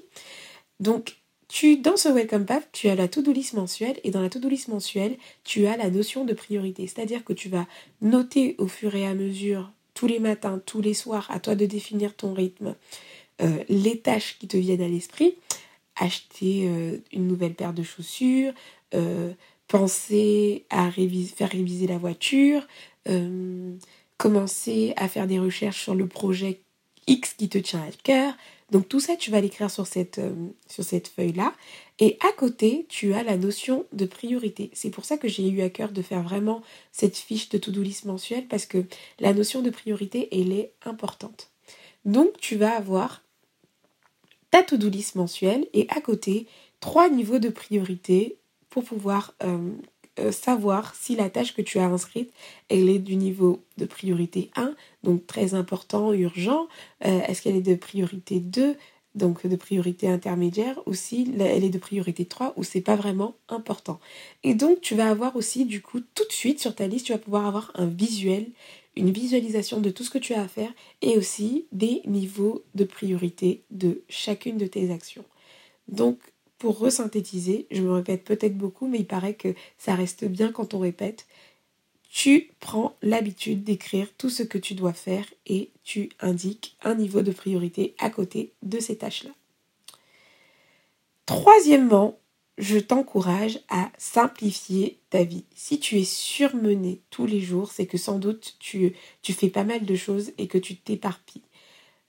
Donc, 0.80 1.18
tu, 1.48 1.78
dans 1.78 1.98
ce 1.98 2.10
Welcome 2.10 2.46
Pack, 2.46 2.72
tu 2.72 2.90
as 2.90 2.96
la 2.96 3.08
to-do 3.08 3.32
list 3.32 3.54
mensuelle 3.54 4.00
et 4.04 4.12
dans 4.12 4.22
la 4.22 4.30
to-do 4.30 4.50
list 4.50 4.68
mensuelle, 4.68 5.18
tu 5.44 5.68
as 5.68 5.78
la 5.78 5.90
notion 5.90 6.26
de 6.26 6.34
priorité. 6.34 6.88
C'est-à-dire 6.88 7.24
que 7.24 7.34
tu 7.34 7.50
vas 7.50 7.68
noter 8.02 8.56
au 8.58 8.68
fur 8.68 8.96
et 8.96 9.06
à 9.06 9.14
mesure, 9.14 9.72
tous 9.94 10.08
les 10.08 10.20
matins, 10.20 10.62
tous 10.66 10.82
les 10.82 10.94
soirs, 10.94 11.30
à 11.30 11.40
toi 11.40 11.56
de 11.56 11.66
définir 11.66 12.16
ton 12.16 12.34
rythme, 12.34 12.76
euh, 13.42 13.64
les 13.70 14.00
tâches 14.00 14.38
qui 14.40 14.48
te 14.48 14.58
viennent 14.58 14.82
à 14.82 14.88
l'esprit. 14.88 15.36
Acheter 15.98 16.68
euh, 16.68 16.98
une 17.14 17.28
nouvelle 17.28 17.54
paire 17.54 17.74
de 17.74 17.84
chaussures, 17.84 18.54
penser 19.68 20.66
à 20.70 20.90
faire 20.92 21.50
réviser 21.50 21.88
la 21.88 21.98
voiture, 21.98 22.66
commencer 24.18 24.94
à 24.98 25.08
faire 25.08 25.28
des 25.28 25.40
recherches 25.40 25.84
sur 25.84 25.96
le 25.96 26.08
projet 26.08 26.62
X 27.08 27.34
qui 27.34 27.50
te 27.50 27.58
tient 27.58 27.82
à 27.82 27.92
cœur. 28.04 28.34
Donc 28.72 28.90
tout 28.90 29.00
ça, 29.00 29.16
tu 29.16 29.30
vas 29.30 29.42
l'écrire 29.42 29.70
sur 29.70 29.86
cette, 29.86 30.18
euh, 30.18 30.34
sur 30.68 30.84
cette 30.84 31.08
feuille-là. 31.08 31.54
Et 32.00 32.18
à 32.28 32.32
côté, 32.34 32.86
tu 32.90 33.14
as 33.14 33.24
la 33.24 33.38
notion 33.38 33.86
de 33.94 34.06
priorité. 34.06 34.72
C'est 34.74 34.90
pour 34.90 35.06
ça 35.06 35.18
que 35.18 35.28
j'ai 35.28 35.48
eu 35.48 35.62
à 35.62 35.70
cœur 35.70 35.92
de 35.92 36.02
faire 36.02 36.24
vraiment 36.24 36.62
cette 36.92 37.16
fiche 37.16 37.50
de 37.50 37.58
to-do 37.58 37.82
list 37.84 38.06
mensuelle 38.06 38.48
parce 38.48 38.66
que 38.66 38.84
la 39.20 39.34
notion 39.34 39.62
de 39.62 39.70
priorité, 39.70 40.30
elle 40.32 40.52
est 40.52 40.72
importante. 40.84 41.52
Donc 42.06 42.38
tu 42.40 42.56
vas 42.56 42.76
avoir 42.76 43.22
ta 44.52 44.64
to-do 44.64 44.90
list 44.90 45.16
mensuelle 45.16 45.68
et 45.74 45.88
à 45.90 46.02
côté, 46.02 46.48
trois 46.80 47.10
niveaux 47.10 47.40
de 47.40 47.50
priorité 47.50 48.38
pour 48.70 48.84
pouvoir 48.84 49.34
euh, 49.44 49.72
euh, 50.20 50.32
savoir 50.32 50.96
si 50.96 51.16
la 51.16 51.30
tâche 51.30 51.54
que 51.54 51.62
tu 51.62 51.80
as 51.80 51.86
inscrite, 51.86 52.32
elle 52.70 52.90
est 52.90 53.00
du 53.00 53.16
niveau 53.16 53.64
de 53.78 53.86
priorité 53.86 54.50
1, 54.56 54.74
donc 55.04 55.28
très 55.28 55.54
important, 55.54 56.14
urgent, 56.14 56.68
euh, 57.06 57.22
est-ce 57.28 57.42
qu'elle 57.42 57.56
est 57.56 57.62
de 57.62 57.76
priorité 57.76 58.40
2, 58.40 58.76
donc 59.16 59.46
de 59.48 59.56
priorité 59.56 60.08
intermédiaire, 60.08 60.80
ou 60.86 60.94
si 60.94 61.34
elle 61.40 61.64
est 61.64 61.70
de 61.70 61.78
priorité 61.78 62.26
3, 62.26 62.54
ou 62.58 62.64
c'est 62.64 62.82
pas 62.82 62.96
vraiment 62.96 63.36
important. 63.50 64.00
Et 64.44 64.54
donc 64.54 64.82
tu 64.82 64.96
vas 64.96 65.10
avoir 65.10 65.36
aussi 65.36 65.66
du 65.66 65.82
coup 65.82 66.00
tout 66.00 66.26
de 66.28 66.34
suite 66.34 66.60
sur 66.60 66.76
ta 66.76 66.88
liste, 66.88 67.08
tu 67.08 67.12
vas 67.14 67.18
pouvoir 67.18 67.46
avoir 67.46 67.72
un 67.76 67.88
visuel, 67.88 68.48
une 68.96 69.12
visualisation 69.12 69.82
de 69.82 69.90
tout 69.90 70.04
ce 70.04 70.10
que 70.10 70.18
tu 70.18 70.34
as 70.34 70.42
à 70.42 70.48
faire 70.48 70.72
et 71.02 71.18
aussi 71.18 71.66
des 71.72 72.02
niveaux 72.06 72.64
de 72.76 72.84
priorité 72.84 73.64
de 73.72 74.02
chacune 74.10 74.58
de 74.58 74.68
tes 74.68 74.92
actions. 74.92 75.26
Donc 75.88 76.20
pour 76.58 76.80
resynthétiser, 76.80 77.68
je 77.72 77.82
me 77.82 77.92
répète 77.92 78.24
peut-être 78.24 78.58
beaucoup, 78.58 78.88
mais 78.88 79.00
il 79.00 79.08
paraît 79.08 79.34
que 79.34 79.54
ça 79.78 79.96
reste 79.96 80.26
bien 80.26 80.52
quand 80.52 80.74
on 80.74 80.80
répète. 80.80 81.28
Tu 82.10 82.52
prends 82.62 82.96
l'habitude 83.02 83.64
d'écrire 83.64 84.08
tout 84.18 84.30
ce 84.30 84.44
que 84.44 84.58
tu 84.58 84.74
dois 84.74 84.94
faire 84.94 85.26
et 85.46 85.70
tu 85.84 86.10
indiques 86.22 86.78
un 86.82 86.96
niveau 86.96 87.22
de 87.22 87.32
priorité 87.32 87.94
à 88.00 88.10
côté 88.10 88.54
de 88.64 88.80
ces 88.80 88.98
tâches-là. 88.98 89.32
Troisièmement, 91.26 92.18
je 92.58 92.78
t'encourage 92.78 93.60
à 93.68 93.92
simplifier 93.98 95.00
ta 95.10 95.24
vie. 95.24 95.44
Si 95.56 95.80
tu 95.80 96.00
es 96.00 96.06
surmené 96.06 97.02
tous 97.10 97.26
les 97.26 97.42
jours, 97.42 97.72
c'est 97.72 97.86
que 97.86 97.98
sans 97.98 98.18
doute 98.18 98.56
tu, 98.60 98.94
tu 99.22 99.34
fais 99.34 99.50
pas 99.50 99.66
mal 99.66 99.84
de 99.86 99.96
choses 99.96 100.32
et 100.38 100.48
que 100.48 100.58
tu 100.58 100.78
t'éparpilles. 100.78 101.42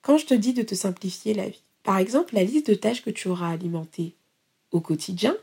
Quand 0.02 0.18
je 0.18 0.26
te 0.26 0.34
dis 0.34 0.52
de 0.52 0.62
te 0.62 0.76
simplifier 0.76 1.34
la 1.34 1.48
vie, 1.48 1.62
par 1.82 1.98
exemple, 1.98 2.34
la 2.34 2.44
liste 2.44 2.70
de 2.70 2.74
tâches 2.74 3.02
que 3.02 3.10
tu 3.10 3.26
auras 3.28 3.50
alimentées 3.50 4.14
au 4.76 4.80
quotidien, 4.80 5.36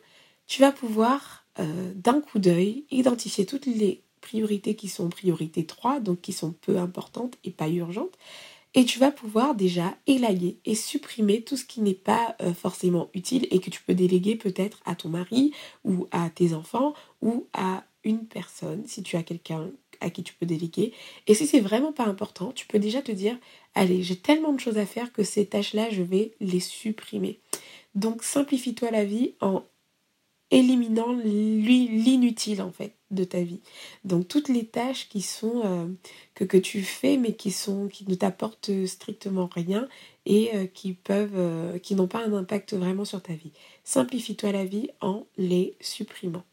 tu 0.48 0.62
vas 0.62 0.72
pouvoir 0.72 1.46
euh, 1.60 1.92
d'un 1.96 2.22
coup 2.22 2.40
d'œil 2.40 2.86
identifier 2.92 3.46
toutes 3.46 3.66
les 3.66 4.04
priorités 4.22 4.76
qui 4.76 4.88
sont 4.88 5.10
priorité 5.10 5.66
3, 5.66 6.00
donc 6.00 6.22
qui 6.22 6.32
sont 6.32 6.52
peu 6.52 6.78
importantes 6.78 7.38
et 7.44 7.52
pas 7.52 7.70
urgentes, 7.70 8.18
et 8.76 8.86
tu 8.86 9.00
vas 9.00 9.12
pouvoir 9.12 9.56
déjà 9.56 9.96
élaguer 10.08 10.58
et 10.66 10.76
supprimer 10.76 11.42
tout 11.42 11.58
ce 11.58 11.66
qui 11.66 11.82
n'est 11.82 11.94
pas 11.94 12.36
euh, 12.42 12.54
forcément 12.54 13.10
utile 13.14 13.48
et 13.52 13.60
que 13.60 13.70
tu 13.70 13.82
peux 13.82 13.94
déléguer 13.94 14.36
peut-être 14.36 14.82
à 14.86 14.96
ton 14.96 15.10
mari 15.10 15.52
ou 15.84 16.08
à 16.12 16.30
tes 16.30 16.54
enfants 16.54 16.94
ou 17.22 17.48
à 17.54 17.84
une 18.04 18.26
personne 18.26 18.84
si 18.88 19.04
tu 19.04 19.16
as 19.16 19.24
quelqu'un 19.24 19.70
à 20.00 20.10
qui 20.10 20.24
tu 20.24 20.34
peux 20.34 20.46
déléguer. 20.46 20.92
Et 21.28 21.34
si 21.34 21.48
c'est 21.48 21.60
vraiment 21.60 21.94
pas 21.94 22.06
important, 22.06 22.52
tu 22.52 22.66
peux 22.66 22.80
déjà 22.80 23.02
te 23.02 23.12
dire 23.12 23.38
allez, 23.76 24.02
j'ai 24.04 24.16
tellement 24.16 24.54
de 24.54 24.60
choses 24.60 24.78
à 24.78 24.86
faire 24.86 25.14
que 25.14 25.24
ces 25.24 25.46
tâches-là, 25.46 25.90
je 25.92 26.02
vais 26.02 26.34
les 26.40 26.60
supprimer. 26.60 27.40
Donc 27.96 28.24
simplifie-toi 28.24 28.92
la 28.92 29.06
vie 29.06 29.36
en 29.42 29.64
éliminant 30.54 31.12
l'inutile 31.14 32.62
en 32.62 32.72
fait 32.72 32.96
de 33.12 33.24
ta 33.24 33.42
vie. 33.42 33.62
Donc 34.04 34.28
toutes 34.28 34.50
les 34.50 34.66
tâches 34.66 35.10
qui 35.10 35.22
sont 35.22 35.62
euh, 35.66 35.88
que, 36.36 36.58
tu 36.58 36.84
fais 36.84 37.18
mais 37.18 37.34
qui 37.34 37.52
sont 37.52 37.88
qui 37.88 38.06
ne 38.08 38.16
t'apportent 38.16 38.86
strictement 38.86 39.50
rien 39.52 39.88
et 40.26 40.52
euh, 40.54 40.66
qui 40.68 40.94
peuvent 40.94 41.36
euh, 41.36 41.80
qui 41.80 41.96
n'ont 41.96 42.08
pas 42.08 42.24
un 42.24 42.34
impact 42.34 42.74
vraiment 42.74 43.06
sur 43.06 43.22
ta 43.22 43.34
vie. 43.34 43.52
Simplifie-toi 43.84 44.52
la 44.52 44.66
vie 44.66 44.90
en 45.02 45.26
les 45.38 45.76
supprimant. 45.82 46.44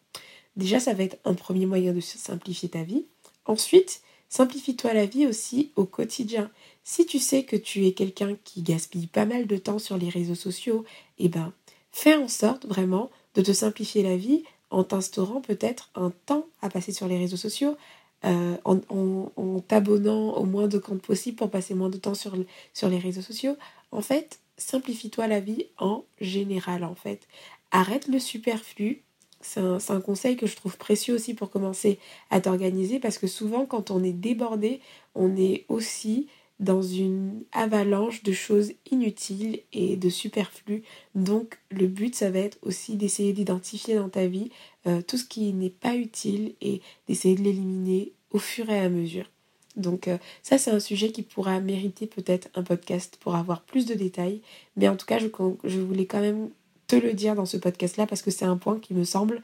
Déjà 0.57 0.81
ça 0.81 0.95
va 0.95 1.03
être 1.03 1.19
un 1.25 1.35
premier 1.35 1.67
moyen 1.67 1.93
de 1.93 2.01
simplifier 2.01 2.71
ta 2.71 2.83
vie. 2.83 3.05
Ensuite, 3.45 4.03
simplifie-toi 4.29 4.95
la 4.95 5.07
vie 5.07 5.27
aussi 5.27 5.73
au 5.77 5.85
quotidien. 5.85 6.51
Si 6.83 7.07
tu 7.07 7.19
sais 7.19 7.45
que 7.45 7.57
tu 7.57 7.87
es 7.87 7.93
quelqu'un 7.93 8.37
qui 8.45 8.63
gaspille 8.63 9.07
pas 9.07 9.27
mal 9.27 9.47
de 9.47 9.57
temps 9.57 9.79
sur 9.79 9.97
les 9.97 10.09
réseaux 10.09 10.35
sociaux, 10.35 10.85
eh 11.19 11.29
ben 11.29 11.53
fais 11.93 12.15
en 12.15 12.29
sorte 12.29 12.67
vraiment 12.67 13.11
de 13.35 13.43
te 13.43 13.53
simplifier 13.53 14.03
la 14.03 14.17
vie 14.17 14.45
en 14.71 14.85
t'instaurant 14.85 15.41
peut-être 15.41 15.91
un 15.95 16.13
temps 16.27 16.47
à 16.63 16.69
passer 16.69 16.93
sur 16.93 17.09
les 17.09 17.19
réseaux 17.19 17.37
sociaux, 17.37 17.77
euh, 18.25 18.57
en, 18.65 19.61
t'abonnant 19.67 20.35
au 20.35 20.45
moins 20.45 20.69
de 20.69 20.79
comptes 20.79 21.03
possible 21.03 21.37
pour 21.37 21.51
passer 21.51 21.75
moins 21.75 21.89
de 21.89 21.97
temps 21.97 22.15
sur, 22.15 22.37
les 22.37 22.99
réseaux 22.99 23.23
sociaux. 23.23 23.57
En 23.93 24.03
fait, 24.03 24.41
simplifie-toi 24.57 25.27
la 25.27 25.41
vie 25.41 25.67
en 25.79 26.05
général, 26.21 26.85
en 26.85 26.95
fait. 26.95 27.27
Arrête 27.71 28.09
le 28.09 28.19
superflu. 28.19 29.03
C'est 29.41 29.61
un, 29.61 30.01
conseil 30.01 30.37
que 30.37 30.47
je 30.47 30.55
trouve 30.55 30.77
précieux 30.77 31.15
aussi 31.15 31.33
pour 31.33 31.51
commencer 31.51 31.99
à 32.29 32.43
t'organiser 32.43 33.01
parce 33.01 33.17
que 33.17 33.27
souvent 33.27 33.65
quand 33.65 33.91
on 33.91 34.05
est 34.05 34.13
débordé, 34.13 34.81
on 35.15 35.35
est 35.35 35.65
aussi 35.69 36.29
dans 36.61 36.83
une 36.83 37.43
avalanche 37.53 38.23
de 38.23 38.33
choses 38.33 38.73
inutiles 38.91 39.61
et 39.73 39.97
de 39.97 40.11
superflu. 40.11 40.83
Donc 41.15 41.59
le 41.71 41.87
but, 41.87 42.15
ça 42.15 42.31
va 42.31 42.39
être 42.39 42.59
aussi 42.63 42.97
d'essayer 42.97 43.33
d'identifier 43.33 43.97
dans 43.97 44.11
ta 44.11 44.27
vie 44.27 44.51
euh, 44.87 45.01
tout 45.03 45.17
ce 45.17 45.25
qui 45.25 45.53
n'est 45.55 45.71
pas 45.71 45.97
utile 45.97 46.55
et 46.61 46.83
d'essayer 47.09 47.35
de 47.35 47.43
l'éliminer 47.43 48.13
au 48.31 48.39
fur 48.39 48.69
et 48.71 48.79
à 48.79 48.91
mesure. 48.91 49.29
Donc 49.77 50.07
euh, 50.07 50.19
ça, 50.43 50.59
c'est 50.59 50.71
un 50.71 50.81
sujet 50.81 51.13
qui 51.13 51.23
pourra 51.23 51.61
mériter 51.61 52.07
peut-être 52.07 52.49
un 52.55 52.63
podcast 52.63 53.17
pour 53.21 53.37
avoir 53.37 53.63
plus 53.63 53.87
de 53.87 53.95
détails. 53.95 54.43
Mais 54.77 54.89
en 54.89 54.97
tout 54.97 55.07
cas, 55.07 55.19
je, 55.19 55.29
je 55.65 55.81
voulais 55.81 56.07
quand 56.07 56.21
même 56.21 56.51
te 56.87 56.97
le 56.97 57.15
dire 57.15 57.35
dans 57.35 57.47
ce 57.47 57.57
podcast-là 57.57 58.07
parce 58.07 58.21
que 58.21 58.31
c'est 58.31 58.45
un 58.45 58.59
point 58.59 58.79
qui 58.79 58.93
me 58.93 59.05
semble 59.05 59.43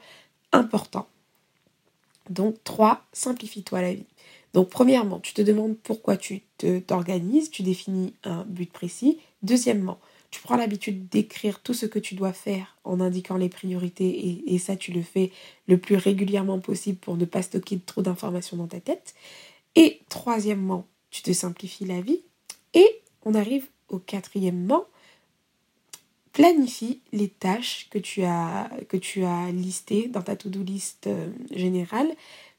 important. 0.51 1.07
Donc 2.29 2.63
3. 2.63 3.03
Simplifie-toi 3.11 3.81
la 3.81 3.93
vie. 3.93 4.05
Donc 4.53 4.69
premièrement, 4.69 5.19
tu 5.19 5.33
te 5.33 5.41
demandes 5.41 5.77
pourquoi 5.77 6.17
tu 6.17 6.41
t'organises, 6.87 7.51
tu 7.51 7.63
définis 7.63 8.13
un 8.23 8.43
but 8.45 8.71
précis. 8.71 9.19
Deuxièmement, 9.43 9.99
tu 10.31 10.41
prends 10.41 10.57
l'habitude 10.57 11.07
d'écrire 11.09 11.61
tout 11.61 11.73
ce 11.73 11.85
que 11.85 11.99
tu 11.99 12.15
dois 12.15 12.33
faire 12.33 12.77
en 12.83 12.99
indiquant 12.99 13.37
les 13.37 13.49
priorités 13.49 14.43
et, 14.45 14.57
ça 14.57 14.75
tu 14.75 14.91
le 14.91 15.01
fais 15.01 15.31
le 15.67 15.77
plus 15.77 15.95
régulièrement 15.95 16.59
possible 16.59 16.97
pour 16.97 17.17
ne 17.17 17.25
pas 17.25 17.41
stocker 17.41 17.79
trop 17.79 18.01
d'informations 18.01 18.57
dans 18.57 18.67
ta 18.67 18.79
tête. 18.79 19.15
Et 19.75 20.01
troisièmement, 20.09 20.85
tu 21.11 21.21
te 21.21 21.31
simplifies 21.31 21.85
la 21.85 22.01
vie. 22.01 22.21
Et 22.73 23.01
on 23.23 23.35
arrive 23.35 23.67
au 23.89 23.99
quatrièmement, 23.99 24.85
planifie 26.33 26.99
les 27.13 27.29
tâches 27.29 27.87
que 27.89 27.97
tu 27.97 28.23
as, 28.23 28.69
que 28.89 28.97
tu 28.97 29.23
as 29.23 29.51
listées 29.51 30.07
dans 30.07 30.21
ta 30.21 30.35
to-do 30.35 30.61
list 30.61 31.07
euh, 31.07 31.29
générale 31.51 32.09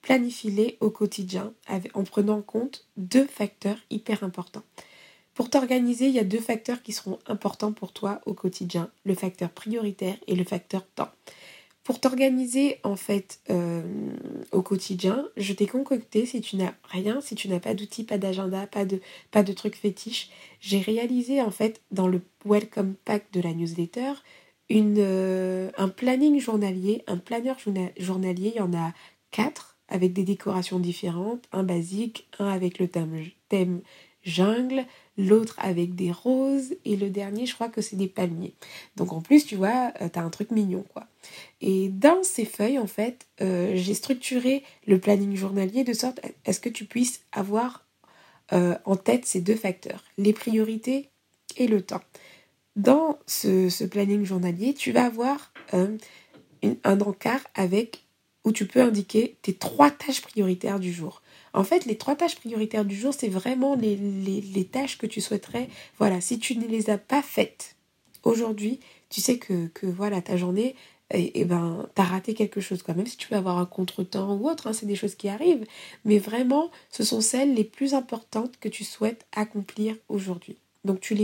planifie-les 0.03 0.79
au 0.81 0.91
quotidien 0.91 1.53
en 1.95 2.05
prenant 2.05 2.39
en 2.39 2.43
compte 2.43 2.87
deux 2.97 3.27
facteurs 3.27 3.79
hyper 3.91 4.23
importants. 4.25 4.63
Pour 5.35 5.51
t'organiser, 5.51 6.07
il 6.07 6.15
y 6.15 6.19
a 6.19 6.25
deux 6.25 6.41
facteurs 6.41 6.83
qui 6.83 6.93
seront 6.93 7.19
importants 7.27 7.73
pour 7.73 7.93
toi 7.93 8.21
au 8.27 8.35
quotidien, 8.35 8.91
le 9.05 9.15
facteur 9.15 9.51
prioritaire 9.51 10.17
et 10.27 10.35
le 10.35 10.45
facteur 10.45 10.87
temps. 10.87 11.11
Pour 11.85 12.01
t'organiser 12.01 12.81
en 12.83 12.97
fait 12.97 13.41
euh, 13.49 13.83
au 14.53 14.63
quotidien, 14.63 15.27
je 15.37 15.53
t'ai 15.53 15.67
concocté, 15.67 16.27
si 16.27 16.41
tu 16.41 16.57
n'as 16.57 16.75
rien, 16.85 17.21
si 17.21 17.35
tu 17.35 17.49
n'as 17.49 17.61
pas 17.61 17.75
d'outils, 17.75 18.05
pas 18.05 18.19
d'agenda, 18.19 18.67
pas 18.67 18.85
de, 18.85 19.01
pas 19.31 19.43
de 19.43 19.53
trucs 19.53 19.77
fétiches, 19.77 20.29
j'ai 20.61 20.81
réalisé 20.81 21.41
en 21.41 21.51
fait 21.51 21.81
dans 21.91 22.09
le 22.09 22.21
welcome 22.45 22.95
pack 23.05 23.31
de 23.33 23.41
la 23.41 23.55
newsletter 23.55 24.13
euh, 24.71 25.71
un 25.79 25.89
planning 25.89 26.41
journalier, 26.41 27.03
un 27.07 27.17
planeur 27.17 27.57
journalier, 27.99 28.53
il 28.55 28.59
y 28.59 28.61
en 28.61 28.75
a 28.75 28.93
quatre 29.31 29.78
avec 29.89 30.13
des 30.13 30.25
décorations 30.25 30.79
différentes, 30.79 31.45
un 31.53 31.63
basique, 31.63 32.29
un 32.39 32.49
avec 32.49 32.79
le 32.79 32.89
thème, 32.89 33.81
jungle, 34.23 34.85
l'autre 35.17 35.57
avec 35.59 35.95
des 35.95 36.13
roses 36.13 36.75
et 36.85 36.97
le 36.97 37.11
dernier 37.11 37.47
je 37.47 37.55
crois 37.55 37.69
que 37.69 37.81
c'est 37.81 37.97
des 37.97 38.09
palmiers. 38.09 38.55
Donc 38.97 39.13
en 39.13 39.21
plus 39.21 39.45
tu 39.45 39.57
vois, 39.57 39.93
euh, 40.01 40.09
tu 40.13 40.19
as 40.19 40.23
un 40.23 40.31
truc 40.31 40.51
mignon 40.51 40.85
quoi. 40.93 41.07
Et 41.61 41.89
dans 41.89 42.23
ces 42.23 42.45
feuilles 42.45 42.79
en 42.79 42.87
fait, 42.87 43.27
euh, 43.41 43.73
j'ai 43.75 43.95
structuré 43.95 44.63
le 44.87 44.99
planning 44.99 45.35
journalier 45.37 45.85
de 45.85 45.93
sorte 45.93 46.21
à 46.47 46.53
ce 46.53 46.61
que 46.61 46.69
tu 46.69 46.85
puisses 46.85 47.23
avoir 47.33 47.85
euh, 48.53 48.77
en 48.85 48.97
tête 48.97 49.27
ces 49.27 49.41
deux 49.41 49.57
facteurs, 49.57 50.05
les 50.17 50.33
priorités 50.33 51.09
et 51.57 51.67
le 51.67 51.83
temps. 51.83 52.03
Dans 52.77 53.19
ce, 53.27 53.85
planning 53.87 54.25
journalier, 54.25 54.73
tu 54.73 54.93
vas 54.93 55.07
avoir 55.07 55.53
un 55.73 55.97
encart 56.85 57.41
avec 57.57 58.05
où 58.45 58.53
tu 58.53 58.67
peux 58.67 58.81
indiquer 58.81 59.37
tes 59.43 59.55
trois 59.55 59.91
tâches 59.91 60.23
prioritaires 60.23 60.81
du 60.81 60.93
jour. 60.93 61.23
En 61.55 61.65
fait, 61.65 61.87
les 61.87 61.97
trois 61.97 62.15
tâches 62.15 62.37
prioritaires 62.37 62.85
du 62.85 62.97
jour, 62.97 63.13
c'est 63.15 63.29
vraiment 63.29 63.75
les, 63.75 64.69
tâches 64.71 64.99
que 64.99 65.07
tu 65.07 65.21
souhaiterais. 65.21 65.69
Voilà, 65.99 66.21
si 66.21 66.39
tu 66.39 66.57
ne 66.57 66.67
les 66.67 66.91
as 66.91 66.99
pas 66.99 67.23
faites 67.23 67.77
aujourd'hui, 68.23 68.81
tu 69.11 69.21
sais 69.21 69.39
que, 69.39 69.71
voilà, 69.83 70.21
ta 70.21 70.37
journée, 70.37 70.77
et, 71.11 71.23
eh, 71.23 71.41
eh 71.41 71.45
ben, 71.47 71.89
t'as 71.95 72.05
raté 72.05 72.35
quelque 72.35 72.61
chose, 72.61 72.83
quoi. 72.83 72.93
Même 72.93 73.07
si 73.07 73.17
tu 73.17 73.29
peux 73.29 73.37
avoir 73.37 73.57
un 73.59 73.65
contretemps 73.65 74.37
ou 74.37 74.49
autre, 74.49 74.67
hein, 74.67 74.75
c'est 74.75 74.85
des 74.85 74.95
choses 74.95 75.15
qui 75.15 75.31
arrivent. 75.31 75.65
Mais 76.05 76.19
vraiment, 76.19 76.71
ce 76.91 77.03
sont 77.03 77.23
celles 77.23 77.55
les 77.55 77.65
plus 77.65 77.95
importantes 77.95 78.59
que 78.61 78.69
tu 78.69 78.85
souhaites 78.85 79.27
accomplir 79.35 79.97
aujourd'hui. 80.09 80.59
Donc 80.85 81.01
tu, 81.01 81.15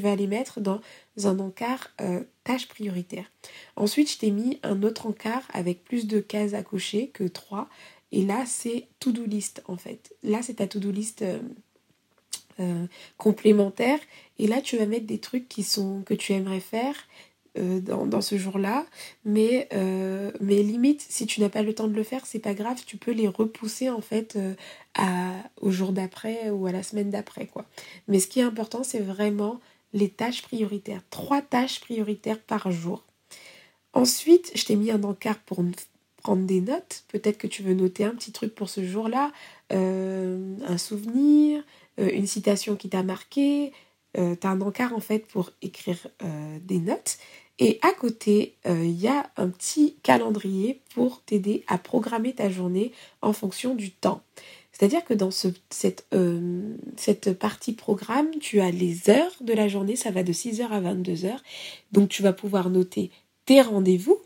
vas 0.00 0.16
les 0.16 0.26
mettre 0.26 0.60
dans 0.60 0.80
un 1.24 1.38
encart 1.38 1.90
euh, 2.00 2.24
tâche 2.44 2.68
prioritaire. 2.68 3.30
Ensuite, 3.76 4.10
je 4.10 4.18
t'ai 4.18 4.30
mis 4.30 4.58
un 4.62 4.82
autre 4.82 5.06
encart 5.06 5.48
avec 5.52 5.84
plus 5.84 6.06
de 6.06 6.20
cases 6.20 6.54
à 6.54 6.62
cocher 6.62 7.08
que 7.08 7.24
trois. 7.24 7.68
Et 8.10 8.24
là, 8.24 8.44
c'est 8.46 8.88
to-do 9.00 9.24
list 9.24 9.62
en 9.66 9.76
fait. 9.76 10.14
Là, 10.22 10.42
c'est 10.42 10.54
ta 10.54 10.66
to-do 10.66 10.90
list 10.90 11.22
euh, 11.22 11.38
euh, 12.60 12.86
complémentaire. 13.18 14.00
Et 14.38 14.46
là, 14.46 14.60
tu 14.60 14.76
vas 14.76 14.86
mettre 14.86 15.06
des 15.06 15.18
trucs 15.18 15.48
qui 15.48 15.62
sont 15.62 16.02
que 16.02 16.14
tu 16.14 16.32
aimerais 16.32 16.60
faire 16.60 16.96
euh, 17.56 17.80
dans, 17.80 18.20
ce 18.20 18.36
jour-là. 18.36 18.84
Mais, 19.24 19.68
euh, 19.72 20.30
limite, 20.40 21.04
si 21.08 21.26
tu 21.26 21.40
n'as 21.40 21.48
pas 21.48 21.62
le 21.62 21.74
temps 21.74 21.88
de 21.88 21.94
le 21.94 22.02
faire, 22.02 22.26
c'est 22.26 22.38
pas 22.38 22.54
grave, 22.54 22.82
tu 22.86 22.96
peux 22.96 23.12
les 23.12 23.28
repousser 23.28 23.88
en 23.90 24.00
fait 24.00 24.36
euh, 24.36 24.54
au 25.60 25.70
jour 25.70 25.92
d'après 25.92 26.50
ou 26.50 26.66
à 26.66 26.72
la 26.72 26.82
semaine 26.82 27.10
d'après. 27.10 27.46
quoi. 27.46 27.64
Mais 28.06 28.20
ce 28.20 28.26
qui 28.26 28.40
est 28.40 28.44
important, 28.44 28.82
c'est 28.84 29.00
vraiment 29.00 29.60
les 29.92 30.08
tâches 30.10 30.42
prioritaires. 30.42 31.02
Trois 31.10 31.42
tâches 31.42 31.80
prioritaires 31.80 32.40
par 32.40 32.70
jour. 32.70 33.04
Ensuite, 33.94 34.52
je 34.54 34.64
t'ai 34.64 34.76
mis 34.76 34.90
un 34.90 35.02
encart 35.02 35.38
pour 35.38 35.64
prendre 36.22 36.44
des 36.44 36.60
notes. 36.60 37.04
Peut-être 37.08 37.38
que 37.38 37.46
tu 37.46 37.62
veux 37.62 37.74
noter 37.74 38.04
un 38.04 38.14
petit 38.14 38.32
truc 38.32 38.54
pour 38.54 38.68
ce 38.68 38.84
jour-là, 38.84 39.32
un 39.70 40.78
souvenir, 40.78 41.64
une 41.96 42.26
citation 42.26 42.76
qui 42.76 42.90
t'a 42.90 43.02
marqué, 43.02 43.72
euh, 44.16 44.34
tu 44.40 44.46
as 44.46 44.50
un 44.50 44.60
encart 44.60 44.94
en 44.94 45.00
fait 45.00 45.26
pour 45.26 45.50
écrire 45.60 46.08
des 46.62 46.78
notes 46.78 47.18
et 47.58 47.78
à 47.82 47.92
côté, 47.92 48.54
euh, 48.66 48.84
il 48.84 48.98
y 48.98 49.08
a 49.08 49.30
un 49.36 49.48
petit 49.48 49.96
calendrier 50.02 50.80
pour 50.94 51.22
t'aider 51.22 51.64
à 51.66 51.78
programmer 51.78 52.32
ta 52.32 52.50
journée 52.50 52.92
en 53.20 53.32
fonction 53.32 53.74
du 53.74 53.90
temps. 53.90 54.22
C'est-à-dire 54.72 55.04
que 55.04 55.14
dans 55.14 55.32
ce, 55.32 55.48
cette, 55.70 56.06
euh, 56.14 56.76
cette 56.96 57.36
partie 57.36 57.72
programme, 57.72 58.30
tu 58.40 58.60
as 58.60 58.70
les 58.70 59.10
heures 59.10 59.34
de 59.40 59.52
la 59.52 59.66
journée, 59.66 59.96
ça 59.96 60.12
va 60.12 60.22
de 60.22 60.32
6h 60.32 60.68
à 60.68 60.80
22h. 60.80 61.38
Donc 61.90 62.08
tu 62.08 62.22
vas 62.22 62.32
pouvoir 62.32 62.70
noter 62.70 63.10
tes 63.44 63.60
rendez-vous 63.60 64.20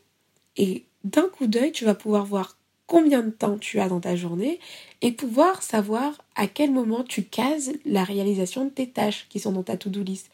et 0.59 0.85
d'un 1.05 1.29
coup 1.29 1.47
d'œil, 1.47 1.73
tu 1.73 1.87
vas 1.87 1.95
pouvoir 1.95 2.27
voir 2.27 2.59
combien 2.93 3.23
de 3.23 3.31
temps 3.31 3.57
tu 3.57 3.81
as 3.81 3.89
dans 3.89 4.01
ta 4.01 4.17
journée 4.17 4.61
et 5.01 5.13
pouvoir 5.13 5.63
savoir 5.63 6.13
à 6.37 6.47
quel 6.47 6.71
moment 6.71 7.03
tu 7.03 7.23
cases 7.23 7.71
la 7.87 8.05
réalisation 8.05 8.67
de 8.67 8.71
tes 8.71 8.87
tâches 8.87 9.29
qui 9.31 9.41
sont 9.41 9.53
dans 9.53 9.63
ta 9.63 9.79
to-do 9.79 10.03
list. 10.03 10.31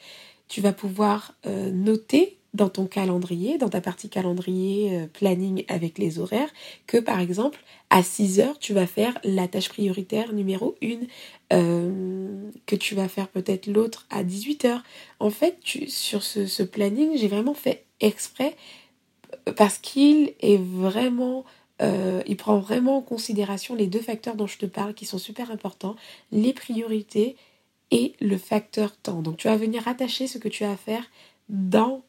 Tu 0.48 0.60
vas 0.60 0.72
pouvoir 0.72 1.34
euh, 1.46 1.70
noter 1.70 2.36
dans 2.54 2.68
ton 2.68 2.86
calendrier, 2.86 3.58
dans 3.58 3.68
ta 3.68 3.80
partie 3.80 4.08
calendrier 4.08 4.90
euh, 4.96 5.06
planning 5.06 5.64
avec 5.68 5.98
les 5.98 6.18
horaires, 6.18 6.48
que 6.88 6.96
par 6.96 7.20
exemple 7.20 7.60
à 7.90 8.02
6 8.02 8.40
heures, 8.40 8.58
tu 8.58 8.74
vas 8.74 8.88
faire 8.88 9.16
la 9.22 9.46
tâche 9.46 9.68
prioritaire 9.68 10.32
numéro 10.32 10.74
1, 10.82 10.96
euh, 11.52 12.50
que 12.66 12.74
tu 12.74 12.96
vas 12.96 13.06
faire 13.06 13.28
peut-être 13.28 13.68
l'autre 13.68 14.04
à 14.10 14.24
18 14.24 14.64
heures. 14.64 14.82
En 15.20 15.30
fait, 15.30 15.58
sur 15.86 16.24
ce, 16.24 16.64
planning, 16.64 17.16
j'ai 17.16 17.28
vraiment 17.28 17.54
fait 17.54 17.84
exprès 18.00 18.56
parce 19.54 19.78
qu'il 19.78 20.32
est 20.40 20.60
vraiment... 20.60 21.44
Euh, 21.80 22.22
il 22.26 22.36
prend 22.36 22.58
vraiment 22.58 22.98
en 22.98 23.02
considération 23.02 23.74
les 23.74 23.86
deux 23.86 24.00
facteurs 24.00 24.34
dont 24.34 24.46
je 24.46 24.58
te 24.58 24.66
parle 24.66 24.94
qui 24.94 25.06
sont 25.06 25.18
super 25.18 25.50
importants, 25.50 25.96
les 26.32 26.52
priorités 26.52 27.36
et 27.90 28.14
le 28.20 28.36
facteur 28.36 28.96
temps. 28.96 29.22
Donc 29.22 29.36
tu 29.36 29.48
vas 29.48 29.56
venir 29.56 29.86
attacher 29.86 30.26
ce 30.26 30.38
que 30.38 30.48
tu 30.48 30.64
as 30.64 30.72
à 30.72 30.76
faire 30.76 31.04
dans 31.48 32.02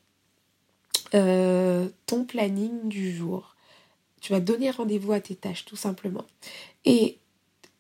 ton 1.12 2.24
planning 2.26 2.88
du 2.88 3.12
jour. 3.16 3.56
Tu 4.22 4.34
vas 4.34 4.40
donner 4.40 4.70
rendez-vous 4.70 5.12
à 5.12 5.20
tes 5.20 5.36
tâches, 5.36 5.66
tout 5.66 5.76
simplement. 5.76 6.26
Et, 6.86 7.18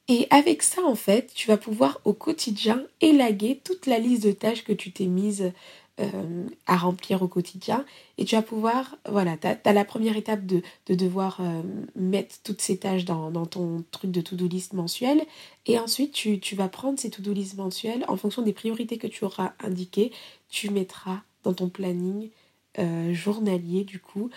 et 0.07 0.25
avec 0.29 0.63
ça, 0.63 0.83
en 0.83 0.95
fait, 0.95 1.31
tu 1.33 1.47
vas 1.47 1.57
pouvoir 1.57 2.01
au 2.05 2.13
quotidien 2.13 2.83
élaguer 3.01 3.61
toute 3.63 3.85
la 3.85 3.99
liste 3.99 4.23
de 4.23 4.31
tâches 4.31 4.63
que 4.63 4.73
tu 4.73 4.91
t'es 4.91 5.05
mise 5.05 5.51
euh, 5.99 6.47
à 6.65 6.77
remplir 6.77 7.21
au 7.21 7.27
quotidien. 7.27 7.85
Et 8.17 8.25
tu 8.25 8.35
vas 8.35 8.41
pouvoir, 8.41 8.97
voilà, 9.09 9.37
tu 9.37 9.47
as, 9.47 9.73
la 9.73 9.85
première 9.85 10.15
étape 10.15 10.45
de, 10.45 10.61
de 10.87 10.95
devoir 10.95 11.39
euh, 11.41 11.61
mettre 11.95 12.35
toutes 12.43 12.61
ces 12.61 12.77
tâches 12.77 13.05
dans, 13.05 13.31
dans 13.31 13.45
ton 13.45 13.83
truc 13.91 14.11
de 14.11 14.21
to-do 14.21 14.47
list 14.47 14.73
mensuel. 14.73 15.21
Et 15.65 15.77
ensuite, 15.77 16.13
tu, 16.13 16.39
tu 16.39 16.55
vas 16.55 16.69
prendre 16.69 16.99
ces 16.99 17.09
to-do 17.09 17.33
list 17.33 17.57
mensuels 17.57 18.05
en 18.07 18.15
fonction 18.15 18.41
des 18.41 18.53
priorités 18.53 18.97
que 18.97 19.07
tu 19.07 19.25
auras 19.25 19.53
indiquées. 19.59 20.11
Tu 20.49 20.69
mettras 20.69 21.21
dans 21.43 21.53
ton 21.53 21.69
planning 21.69 22.29
euh, 22.77 23.13
journalier, 23.13 23.83
du 23.83 23.99
coup, 23.99 24.29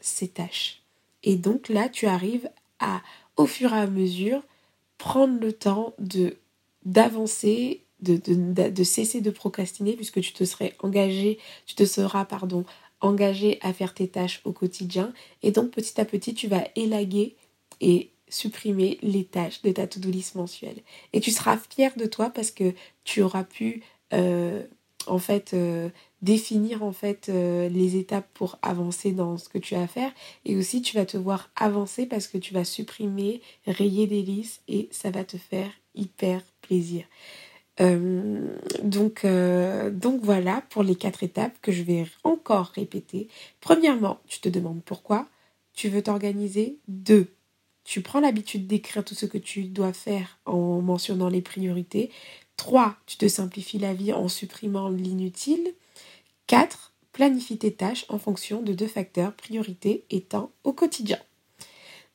ces 0.00 0.26
tâches. 0.26 0.82
Et 1.22 1.36
donc 1.36 1.68
là, 1.68 1.88
tu 1.88 2.08
arrives 2.08 2.50
à, 2.80 3.00
au 3.36 3.46
fur 3.46 3.72
et 3.72 3.78
à 3.78 3.86
mesure, 3.86 4.42
prendre 4.98 5.40
le 5.40 5.52
temps 5.52 5.94
de 6.00 6.36
d'avancer 6.84 7.84
de, 8.02 8.84
cesser 8.84 9.20
de 9.20 9.30
procrastiner 9.30 9.94
puisque 9.94 10.20
tu 10.20 10.32
te 10.32 10.44
serais 10.44 10.74
engagé, 10.80 11.38
tu 11.66 11.74
te 11.74 11.84
seras, 11.84 12.24
pardon, 12.24 12.64
engagé 13.00 13.58
à 13.62 13.72
faire 13.72 13.94
tes 13.94 14.08
tâches 14.08 14.40
au 14.44 14.52
quotidien. 14.52 15.12
Et 15.42 15.50
donc 15.50 15.70
petit 15.70 16.00
à 16.00 16.04
petit, 16.04 16.34
tu 16.34 16.48
vas 16.48 16.64
élaguer 16.76 17.36
et 17.80 18.10
supprimer 18.28 18.98
les 19.02 19.24
tâches 19.24 19.62
de 19.62 19.72
ta 19.72 19.86
to-do 19.86 20.10
list 20.10 20.34
mensuelle. 20.34 20.80
Et 21.12 21.20
tu 21.20 21.30
seras 21.30 21.58
fier 21.58 21.92
de 21.96 22.06
toi 22.06 22.30
parce 22.30 22.50
que 22.50 22.74
tu 23.04 23.22
auras 23.22 23.44
pu 23.44 23.82
euh, 24.12 24.62
en 25.06 25.18
fait 25.18 25.52
euh, 25.52 25.88
définir 26.22 26.82
en 26.82 26.92
fait 26.92 27.28
euh, 27.28 27.68
les 27.68 27.96
étapes 27.96 28.28
pour 28.34 28.58
avancer 28.62 29.12
dans 29.12 29.36
ce 29.36 29.48
que 29.48 29.58
tu 29.58 29.74
as 29.74 29.82
à 29.82 29.86
faire 29.86 30.12
et 30.44 30.56
aussi 30.56 30.82
tu 30.82 30.96
vas 30.96 31.06
te 31.06 31.16
voir 31.16 31.50
avancer 31.56 32.06
parce 32.06 32.28
que 32.28 32.38
tu 32.38 32.54
vas 32.54 32.64
supprimer, 32.64 33.42
rayer 33.66 34.06
des 34.06 34.22
listes 34.22 34.62
et 34.68 34.88
ça 34.92 35.10
va 35.10 35.24
te 35.24 35.36
faire 35.36 35.70
hyper 35.94 36.42
plaisir. 36.62 37.04
Euh, 37.80 38.54
donc, 38.82 39.24
euh, 39.24 39.90
donc 39.90 40.20
voilà 40.22 40.62
pour 40.70 40.82
les 40.82 40.94
quatre 40.94 41.22
étapes 41.22 41.56
que 41.62 41.72
je 41.72 41.82
vais 41.82 42.06
encore 42.22 42.66
répéter. 42.74 43.28
Premièrement, 43.60 44.20
tu 44.26 44.40
te 44.40 44.48
demandes 44.48 44.82
pourquoi 44.84 45.28
tu 45.72 45.88
veux 45.88 46.02
t'organiser. 46.02 46.78
Deux, 46.88 47.32
tu 47.84 48.02
prends 48.02 48.20
l'habitude 48.20 48.66
d'écrire 48.66 49.04
tout 49.04 49.14
ce 49.14 49.26
que 49.26 49.38
tu 49.38 49.64
dois 49.64 49.92
faire 49.92 50.38
en 50.44 50.80
mentionnant 50.80 51.28
les 51.28 51.42
priorités. 51.42 52.10
Trois, 52.56 52.96
tu 53.06 53.16
te 53.16 53.28
simplifies 53.28 53.78
la 53.78 53.94
vie 53.94 54.12
en 54.12 54.28
supprimant 54.28 54.88
l'inutile. 54.88 55.74
Quatre, 56.46 56.92
planifie 57.12 57.58
tes 57.58 57.72
tâches 57.72 58.04
en 58.08 58.18
fonction 58.18 58.62
de 58.62 58.72
deux 58.72 58.86
facteurs, 58.86 59.34
priorité 59.34 60.04
et 60.10 60.20
temps 60.20 60.50
au 60.64 60.72
quotidien. 60.72 61.18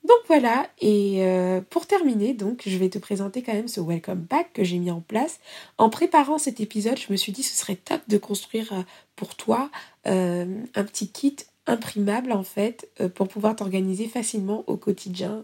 Donc 0.08 0.20
voilà, 0.28 0.70
et 0.80 1.26
euh, 1.26 1.60
pour 1.70 1.86
terminer, 1.86 2.34
donc, 2.34 2.64
je 2.66 2.78
vais 2.78 2.88
te 2.88 2.98
présenter 2.98 3.42
quand 3.42 3.54
même 3.54 3.68
ce 3.68 3.82
Welcome 3.82 4.26
Pack 4.26 4.54
que 4.54 4.64
j'ai 4.64 4.78
mis 4.78 4.90
en 4.90 5.02
place. 5.02 5.42
En 5.78 5.90
préparant 5.90 6.38
cet 6.38 6.62
épisode, 6.62 6.98
je 6.98 7.12
me 7.12 7.18
suis 7.18 7.34
dit 7.34 7.44
ce 7.44 7.58
serait 7.58 7.76
top 7.76 8.00
de 8.08 8.18
construire 8.18 8.72
euh, 8.72 8.82
pour 9.18 9.36
toi 9.36 9.70
euh, 10.06 10.46
un 10.76 10.84
petit 10.86 11.10
kit 11.10 11.36
imprimable 11.66 12.32
en 12.32 12.44
fait 12.44 12.90
pour 13.16 13.28
pouvoir 13.28 13.58
t'organiser 13.58 14.08
facilement 14.08 14.64
au 14.68 14.78
quotidien. 14.78 15.44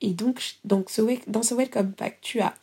Et 0.00 0.14
donc, 0.14 0.40
dans 0.64 0.82
ce 0.86 1.54
Welcome 1.54 1.92
Pack, 1.92 2.20
tu 2.22 2.40
as 2.40 2.54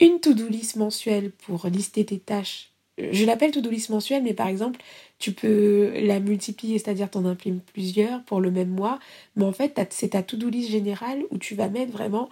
une 0.00 0.20
to-do 0.20 0.48
list 0.48 0.76
mensuelle 0.76 1.32
pour 1.32 1.66
lister 1.66 2.06
tes 2.06 2.18
tâches 2.18 2.73
je 2.98 3.24
l'appelle 3.24 3.50
to-do 3.50 3.70
list 3.70 3.90
mensuelle, 3.90 4.22
mais 4.22 4.34
par 4.34 4.48
exemple, 4.48 4.80
tu 5.18 5.32
peux 5.32 5.92
la 6.00 6.20
multiplier, 6.20 6.78
c'est-à-dire 6.78 7.10
t'en 7.10 7.24
imprimes 7.24 7.60
plusieurs 7.72 8.22
pour 8.24 8.40
le 8.40 8.50
même 8.50 8.68
mois. 8.68 8.98
Mais 9.36 9.44
en 9.44 9.52
fait, 9.52 9.80
c'est 9.90 10.10
ta 10.10 10.22
to-do 10.22 10.48
list 10.48 10.70
générale 10.70 11.22
où 11.30 11.38
tu 11.38 11.54
vas 11.54 11.68
mettre 11.68 11.92
vraiment 11.92 12.28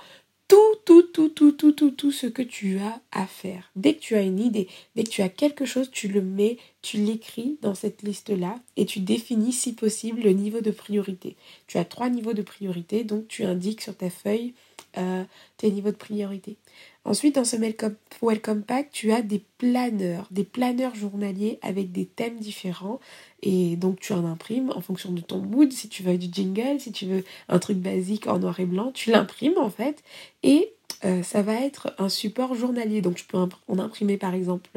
tout, 0.53 0.59
tout, 0.85 1.03
tout, 1.03 1.31
tout, 1.31 1.53
tout, 1.53 1.73
tout, 1.73 1.91
tout 1.93 2.13
ce 2.13 2.27
que 2.27 2.43
tu 2.43 2.79
as 2.79 3.01
à 3.11 3.27
faire. 3.27 3.71
Dès 3.75 3.95
que 3.95 4.01
tu 4.01 4.17
as 4.17 4.21
une 4.21 4.39
idée, 4.39 4.69
dès 4.95 5.05
que 5.05 5.09
tu 5.09 5.23
as 5.23 5.31
quelque 5.31 5.65
chose, 5.65 5.91
tu 5.91 6.09
le 6.09 6.21
mets, 6.21 6.59
tu 6.83 6.99
l'écris 6.99 7.57
dans 7.63 7.75
cette 7.75 8.03
liste-là 8.03 8.57
et 8.77 8.85
tu 8.85 9.01
définis 9.01 9.53
si 9.53 9.73
possible 9.73 10.21
le 10.21 10.33
niveau 10.33 10.61
de 10.61 10.71
priorité. 10.71 11.37
Tu 11.69 11.79
as 11.79 11.87
trois 11.87 12.11
niveaux 12.11 12.35
de 12.35 12.43
priorité, 12.43 13.03
donc 13.03 13.29
tu 13.29 13.45
indiques 13.45 13.81
sur 13.81 13.97
ta 13.97 14.11
feuille 14.11 14.53
euh, 14.97 15.25
tes 15.57 15.71
niveaux 15.71 15.91
de 15.91 15.97
priorité. 15.97 16.57
Ensuite, 17.05 17.35
dans 17.35 17.45
ce 17.45 17.57
Welcome 17.57 18.63
Pack, 18.63 18.91
tu 18.93 19.13
as 19.13 19.23
des 19.23 19.43
planeurs, 19.59 20.29
des 20.31 20.45
planeurs 20.45 20.95
journaliers 20.95 21.59
avec 21.63 21.91
des 21.91 22.07
thèmes 22.07 22.39
différents. 22.39 23.01
Et 23.43 23.77
donc, 23.77 23.99
tu 23.99 24.13
en 24.13 24.25
imprimes 24.25 24.71
en 24.75 24.81
fonction 24.81 25.11
de 25.11 25.21
ton 25.21 25.39
mood. 25.39 25.73
Si 25.73 25.89
tu 25.89 26.05
veux 26.05 26.17
du 26.17 26.29
jingle, 26.31 26.79
si 26.79 26.93
tu 26.93 27.07
veux 27.07 27.25
un 27.49 27.59
truc 27.59 27.79
basique 27.79 28.29
en 28.29 28.39
noir 28.39 28.61
et 28.61 28.67
blanc, 28.67 28.93
tu 28.93 29.11
l'imprimes 29.11 29.59
en 29.59 29.71
fait. 29.71 30.05
Et 30.45 30.73
euh, 31.05 31.25
ça 31.25 31.43
va 31.43 31.55
être 31.55 31.93
un 31.99 32.09
support 32.09 32.55
journalier. 32.55 33.01
Donc, 33.01 33.17
tu 33.17 33.25
peux 33.25 33.39
en 33.39 33.79
imprimer 33.79 34.17
par 34.17 34.35
exemple 34.35 34.71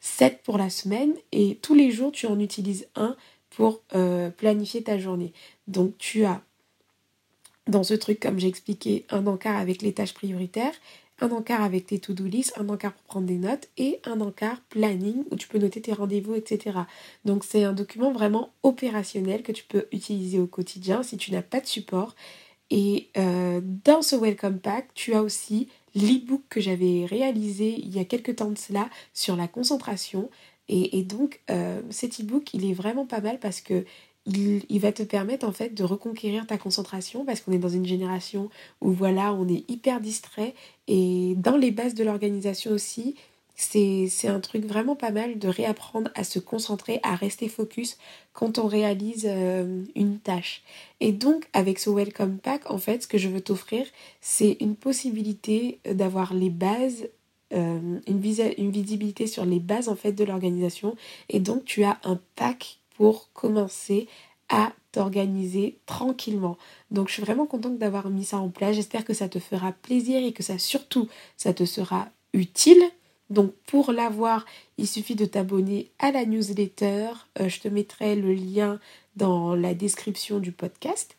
7 0.00 0.40
pour 0.42 0.56
la 0.56 0.70
semaine. 0.70 1.12
Et 1.32 1.58
tous 1.60 1.74
les 1.74 1.90
jours, 1.90 2.12
tu 2.12 2.26
en 2.26 2.38
utilises 2.40 2.86
un 2.96 3.14
pour 3.50 3.82
euh, 3.94 4.30
planifier 4.30 4.82
ta 4.82 4.98
journée. 4.98 5.32
Donc, 5.66 5.98
tu 5.98 6.24
as 6.24 6.42
dans 7.68 7.84
ce 7.84 7.94
truc, 7.94 8.20
comme 8.20 8.38
j'ai 8.38 8.48
expliqué, 8.48 9.04
un 9.10 9.26
encart 9.26 9.56
avec 9.56 9.82
les 9.82 9.92
tâches 9.92 10.14
prioritaires 10.14 10.74
un 11.20 11.30
encart 11.30 11.62
avec 11.62 11.86
tes 11.86 11.98
to-do 11.98 12.24
list, 12.24 12.52
un 12.56 12.68
encart 12.68 12.92
pour 12.92 13.04
prendre 13.04 13.26
des 13.26 13.38
notes 13.38 13.68
et 13.76 14.00
un 14.04 14.20
encart 14.20 14.60
planning 14.68 15.24
où 15.30 15.36
tu 15.36 15.48
peux 15.48 15.58
noter 15.58 15.80
tes 15.80 15.92
rendez-vous, 15.92 16.34
etc. 16.34 16.80
Donc 17.24 17.44
c'est 17.44 17.64
un 17.64 17.72
document 17.72 18.12
vraiment 18.12 18.52
opérationnel 18.62 19.42
que 19.42 19.52
tu 19.52 19.64
peux 19.64 19.86
utiliser 19.92 20.38
au 20.38 20.46
quotidien 20.46 21.02
si 21.02 21.16
tu 21.16 21.32
n'as 21.32 21.42
pas 21.42 21.60
de 21.60 21.66
support. 21.66 22.14
Et 22.70 23.08
euh, 23.16 23.60
dans 23.62 24.02
ce 24.02 24.14
Welcome 24.14 24.60
Pack, 24.60 24.88
tu 24.94 25.14
as 25.14 25.22
aussi 25.22 25.68
l'e-book 25.94 26.42
que 26.48 26.60
j'avais 26.60 27.06
réalisé 27.06 27.74
il 27.78 27.94
y 27.94 27.98
a 27.98 28.04
quelques 28.04 28.36
temps 28.36 28.50
de 28.50 28.58
cela 28.58 28.88
sur 29.14 29.36
la 29.36 29.48
concentration. 29.48 30.30
Et, 30.70 31.02
donc 31.02 31.40
euh, 31.50 31.80
cet 31.88 32.20
e-book, 32.20 32.52
il 32.52 32.70
est 32.70 32.74
vraiment 32.74 33.06
pas 33.06 33.22
mal 33.22 33.38
parce 33.40 33.62
que 33.62 33.86
il, 34.28 34.80
va 34.80 34.92
te 34.92 35.02
permettre 35.02 35.46
en 35.46 35.52
fait 35.52 35.74
de 35.74 35.84
reconquérir 35.84 36.46
ta 36.46 36.58
concentration 36.58 37.24
parce 37.24 37.40
qu'on 37.40 37.52
est 37.52 37.58
dans 37.58 37.68
une 37.68 37.86
génération 37.86 38.50
où 38.80 38.90
voilà, 38.92 39.32
on 39.32 39.48
est 39.48 39.68
hyper 39.70 40.00
distrait 40.00 40.54
et 40.86 41.34
dans 41.36 41.56
les 41.56 41.70
bases 41.70 41.94
de 41.94 42.04
l'organisation 42.04 42.70
aussi, 42.70 43.14
c'est 43.54 44.28
un 44.28 44.38
truc 44.38 44.64
vraiment 44.64 44.94
pas 44.94 45.10
mal 45.10 45.38
de 45.38 45.48
réapprendre 45.48 46.10
à 46.14 46.22
se 46.22 46.38
concentrer, 46.38 47.00
à 47.02 47.16
rester 47.16 47.48
focus 47.48 47.98
quand 48.32 48.58
on 48.58 48.68
réalise 48.68 49.26
euh, 49.28 49.82
une 49.96 50.18
tâche. 50.20 50.62
Et 51.00 51.10
donc 51.10 51.48
avec 51.52 51.80
ce 51.80 51.90
Welcome 51.90 52.38
Pack, 52.38 52.70
en 52.70 52.78
fait, 52.78 53.02
ce 53.02 53.08
que 53.08 53.18
je 53.18 53.28
veux 53.28 53.40
t'offrir, 53.40 53.84
c'est 54.20 54.58
une 54.60 54.76
possibilité 54.76 55.80
d'avoir 55.84 56.34
les 56.34 56.50
bases 56.50 57.08
euh, 57.54 57.98
une, 58.06 58.22
une, 58.58 58.70
visibilité 58.70 59.26
sur 59.26 59.46
les 59.46 59.58
bases 59.58 59.88
en 59.88 59.96
fait 59.96 60.12
de 60.12 60.22
l'organisation 60.22 60.96
et 61.30 61.40
donc 61.40 61.64
tu 61.64 61.82
as 61.82 61.98
un 62.04 62.20
pack 62.36 62.77
pour 62.98 63.32
commencer 63.32 64.08
à 64.48 64.72
t'organiser 64.90 65.78
tranquillement. 65.86 66.58
Donc 66.90 67.06
je 67.08 67.14
suis 67.14 67.22
vraiment 67.22 67.46
contente 67.46 67.78
d'avoir 67.78 68.10
mis 68.10 68.24
ça 68.24 68.38
en 68.38 68.48
place. 68.48 68.74
J'espère 68.74 69.04
que 69.04 69.14
ça 69.14 69.28
te 69.28 69.38
fera 69.38 69.70
plaisir 69.70 70.24
et 70.24 70.32
que 70.32 70.42
ça 70.42 70.58
surtout 70.58 71.08
ça 71.36 71.54
te 71.54 71.64
sera 71.64 72.08
utile. 72.32 72.82
Donc 73.30 73.52
pour 73.66 73.92
l'avoir, 73.92 74.46
il 74.78 74.88
suffit 74.88 75.14
de 75.14 75.26
t'abonner 75.26 75.92
à 76.00 76.10
la 76.10 76.24
newsletter. 76.24 77.10
Euh, 77.40 77.48
je 77.48 77.60
te 77.60 77.68
mettrai 77.68 78.16
le 78.16 78.34
lien 78.34 78.80
dans 79.14 79.54
la 79.54 79.74
description 79.74 80.40
du 80.40 80.50
podcast. 80.50 81.16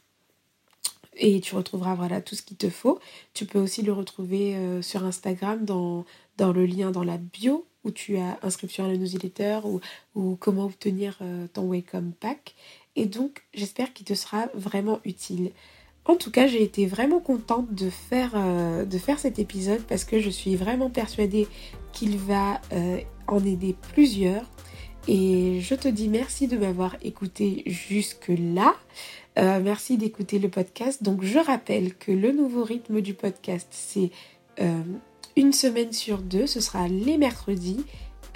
Et 1.15 1.39
tu 1.39 1.55
retrouveras 1.55 1.95
voilà 1.95 2.19
tout 2.19 2.35
ce 2.35 2.41
qu'il 2.41 2.57
te 2.57 2.69
faut. 2.69 2.99
Tu 3.33 3.45
peux 3.45 3.59
aussi 3.59 3.83
le 3.83 3.93
retrouver 3.93 4.57
euh, 4.57 4.81
sur 4.81 5.05
Instagram 5.05 5.63
dans, 5.63 6.03
dans 6.35 6.51
le 6.51 6.65
lien 6.65 6.91
dans 6.91 7.03
la 7.03 7.17
bio 7.17 7.65
où 7.83 7.91
tu 7.91 8.17
as 8.17 8.37
inscription 8.43 8.85
à 8.85 8.87
la 8.87 8.97
newsletter 8.97 9.59
ou, 9.63 9.79
ou 10.15 10.35
comment 10.39 10.65
obtenir 10.65 11.17
euh, 11.21 11.47
ton 11.53 11.69
Welcome 11.69 12.13
Pack. 12.19 12.55
Et 12.95 13.05
donc, 13.05 13.43
j'espère 13.53 13.93
qu'il 13.93 14.05
te 14.05 14.13
sera 14.13 14.47
vraiment 14.53 14.99
utile. 15.05 15.51
En 16.05 16.15
tout 16.15 16.31
cas, 16.31 16.47
j'ai 16.47 16.63
été 16.63 16.85
vraiment 16.85 17.19
contente 17.19 17.73
de 17.73 17.89
faire, 17.89 18.31
euh, 18.35 18.85
cet 19.17 19.39
épisode 19.39 19.81
parce 19.83 20.03
que 20.03 20.19
je 20.19 20.29
suis 20.29 20.55
vraiment 20.55 20.89
persuadée 20.89 21.47
qu'il 21.93 22.17
va 22.17 22.59
euh, 22.73 22.99
en 23.27 23.43
aider 23.45 23.75
plusieurs. 23.93 24.43
Et 25.07 25.59
je 25.61 25.75
te 25.75 25.87
dis 25.87 26.07
merci 26.07 26.47
de 26.47 26.57
m'avoir 26.57 26.95
écouté 27.01 27.63
jusque-là. 27.65 28.75
merci 29.37 29.97
d'écouter 29.97 30.37
le 30.37 30.49
podcast. 30.49 31.01
Donc, 31.01 31.23
je 31.23 31.39
rappelle 31.39 31.95
que 31.95 32.11
le 32.11 32.31
nouveau 32.31 32.63
rythme 32.63 33.01
du 33.01 33.13
podcast, 33.13 33.67
c'est 33.71 34.11
une 35.35 35.53
semaine 35.53 35.93
sur 35.93 36.19
deux. 36.19 36.47
Ce 36.47 36.59
sera 36.59 36.87
les 36.87 37.17
mercredis. 37.17 37.85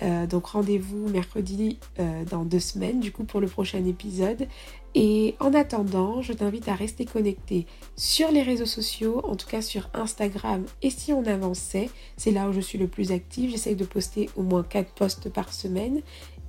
Euh, 0.01 0.25
donc 0.25 0.47
rendez-vous 0.47 1.08
mercredi 1.08 1.77
euh, 1.99 2.23
dans 2.25 2.43
deux 2.43 2.60
semaines 2.60 2.99
du 2.99 3.12
coup 3.12 3.23
pour 3.23 3.39
le 3.39 3.47
prochain 3.47 3.86
épisode. 3.86 4.47
Et 4.95 5.36
en 5.39 5.53
attendant, 5.53 6.21
je 6.21 6.34
t'invite 6.34 6.67
à 6.67 6.75
rester 6.75 7.06
connecté 7.06 7.65
sur 7.95 8.32
les 8.32 8.43
réseaux 8.43 8.67
sociaux, 8.67 9.21
en 9.23 9.36
tout 9.36 9.47
cas 9.47 9.62
sur 9.62 9.89
Instagram. 9.93 10.65
Et 10.82 10.89
si 10.89 11.13
on 11.13 11.25
avançait, 11.25 11.89
c'est 12.15 12.32
là 12.32 12.47
où 12.47 12.53
je 12.53 12.60
suis 12.60 12.77
le 12.77 12.88
plus 12.88 13.12
active. 13.12 13.49
J'essaye 13.49 13.75
de 13.75 13.86
poster 13.86 14.29
au 14.36 14.43
moins 14.43 14.63
4 14.63 14.91
posts 14.93 15.29
par 15.29 15.51
semaine. 15.51 16.01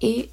Et, 0.03 0.29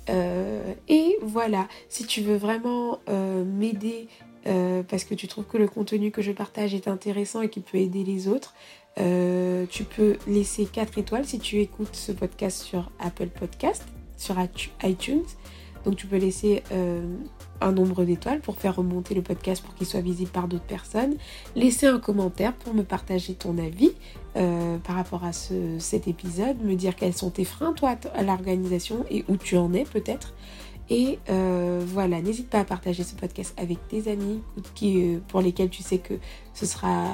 et 0.90 1.18
voilà, 1.22 1.70
si 1.88 2.06
tu 2.06 2.20
veux 2.20 2.36
vraiment 2.36 3.00
m'aider 3.46 4.10
parce 4.44 5.06
que 5.06 5.14
tu 5.14 5.30
trouves 5.30 5.46
que 5.46 5.58
le 5.58 5.70
contenu 5.70 6.12
que 6.12 6.22
je 6.22 6.34
partage 6.34 6.74
est 6.74 6.90
intéressant 6.90 7.42
et 7.42 7.50
qui 7.50 7.62
peut 7.62 7.78
aider 7.78 8.04
les 8.04 8.28
autres, 8.28 8.54
tu 8.96 9.84
peux 9.84 10.18
laisser 10.28 10.66
4 10.66 10.98
étoiles 10.98 11.26
si 11.26 11.40
tu 11.40 11.60
écoutes 11.60 11.96
ce 11.96 12.12
podcast 12.12 12.62
sur 12.62 12.92
Apple 13.00 13.28
Podcast, 13.28 13.84
sur 14.18 14.36
iTunes. 14.84 15.24
Donc 15.86 15.96
tu 15.96 16.08
peux 16.08 16.18
laisser 16.18 16.64
euh, 16.72 17.02
un 17.60 17.72
nombre 17.72 18.04
d'étoiles 18.04 18.40
pour 18.40 18.58
faire 18.58 18.76
remonter 18.76 19.16
le 19.16 19.22
podcast 19.22 19.64
pour 19.64 19.74
qu'il 19.76 19.88
soit 19.88 20.02
visible 20.02 20.30
par 20.30 20.48
d'autres 20.48 20.66
personnes. 20.66 21.16
Laisser 21.56 21.88
un 21.88 22.00
commentaire 22.00 22.54
pour 22.54 22.74
me 22.74 22.84
partager 22.84 23.34
ton 23.34 23.58
avis 23.58 23.92
euh, 24.36 24.78
par 24.78 24.96
rapport 24.96 25.24
à 25.24 25.32
cet 25.34 26.08
épisode. 26.08 26.62
Me 26.64 26.76
dire 26.76 26.96
quels 26.96 27.14
sont 27.14 27.32
tes 27.32 27.46
freins 27.46 27.74
toi 27.74 27.96
à 28.14 28.24
l'organisation 28.24 29.06
et 29.10 29.26
où 29.28 29.38
tu 29.38 29.58
en 29.58 29.74
es 29.74 29.84
peut-être. 29.84 30.34
Et 30.94 31.20
euh, 31.30 31.80
voilà, 31.86 32.22
n'hésite 32.22 32.50
pas 32.50 32.60
à 32.60 32.66
partager 32.66 33.04
ce 33.04 33.16
podcast 33.16 33.54
avec 33.56 33.78
tes 33.88 34.12
amis 34.12 34.42
qui, 34.76 35.18
pour 35.30 35.40
lesquels 35.40 35.70
tu 35.70 35.82
sais 35.84 36.00
que 36.00 36.16
ce 36.54 36.66
sera 36.66 37.06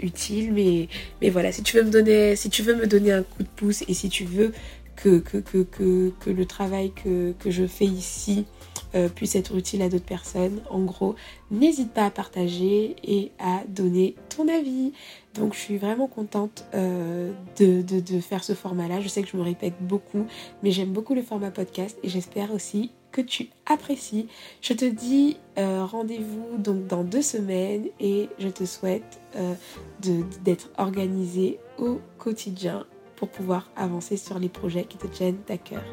utile. 0.00 0.52
Mais, 0.52 1.30
voilà, 1.30 1.50
si 1.50 1.62
tu 1.62 1.78
veux 1.78 1.82
me 1.82 1.90
donner, 1.90 2.36
si 2.36 2.50
tu 2.50 2.62
veux 2.62 2.74
me 2.74 2.86
donner 2.86 3.10
un 3.10 3.22
coup 3.22 3.42
de 3.42 3.48
pouce 3.48 3.84
et 3.88 3.94
si 3.94 4.10
tu 4.10 4.26
veux 4.26 4.52
que, 4.96 5.22
le 6.26 6.44
travail 6.44 6.92
que, 6.92 7.32
je 7.46 7.66
fais 7.66 7.86
ici 7.86 8.44
euh, 8.94 9.08
puisse 9.08 9.34
être 9.34 9.56
utile 9.56 9.80
à 9.80 9.88
d'autres 9.88 10.04
personnes. 10.04 10.60
En 10.68 10.80
gros, 10.80 11.14
n'hésite 11.50 11.94
pas 11.94 12.04
à 12.04 12.10
partager 12.10 12.96
et 13.02 13.32
à 13.38 13.62
donner 13.66 14.14
ton 14.36 14.46
avis. 14.46 14.92
Donc 15.32 15.54
je 15.54 15.58
suis 15.58 15.78
vraiment 15.78 16.06
contente 16.06 16.66
euh, 16.74 17.32
de, 17.58 18.20
faire 18.20 18.44
ce 18.44 18.52
format-là. 18.52 19.00
Je 19.00 19.08
sais 19.08 19.22
que 19.22 19.28
je 19.30 19.38
me 19.38 19.42
répète 19.42 19.76
beaucoup, 19.80 20.26
mais 20.62 20.70
j'aime 20.70 20.92
beaucoup 20.92 21.14
le 21.14 21.22
format 21.22 21.50
podcast 21.50 21.96
et 22.02 22.10
j'espère 22.10 22.52
aussi 22.52 22.90
que 23.12 23.20
tu 23.20 23.50
apprécies. 23.66 24.28
Je 24.60 24.72
te 24.72 24.84
dis 24.84 25.36
euh, 25.58 25.84
rendez-vous 25.84 26.56
donc 26.58 26.86
dans 26.86 27.04
deux 27.04 27.22
semaines 27.22 27.86
et 28.00 28.28
je 28.38 28.48
te 28.48 28.64
souhaite 28.64 29.20
d'être 30.44 30.70
organisé 30.78 31.58
au 31.78 32.00
quotidien 32.18 32.86
pour 33.16 33.28
pouvoir 33.28 33.70
avancer 33.76 34.16
sur 34.16 34.38
les 34.38 34.48
projets 34.48 34.84
qui 34.84 34.98
te 34.98 35.06
tiennent 35.06 35.38
à 35.48 35.56
cœur. 35.56 35.84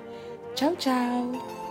Ciao 0.55 0.75
ciao 0.75 1.68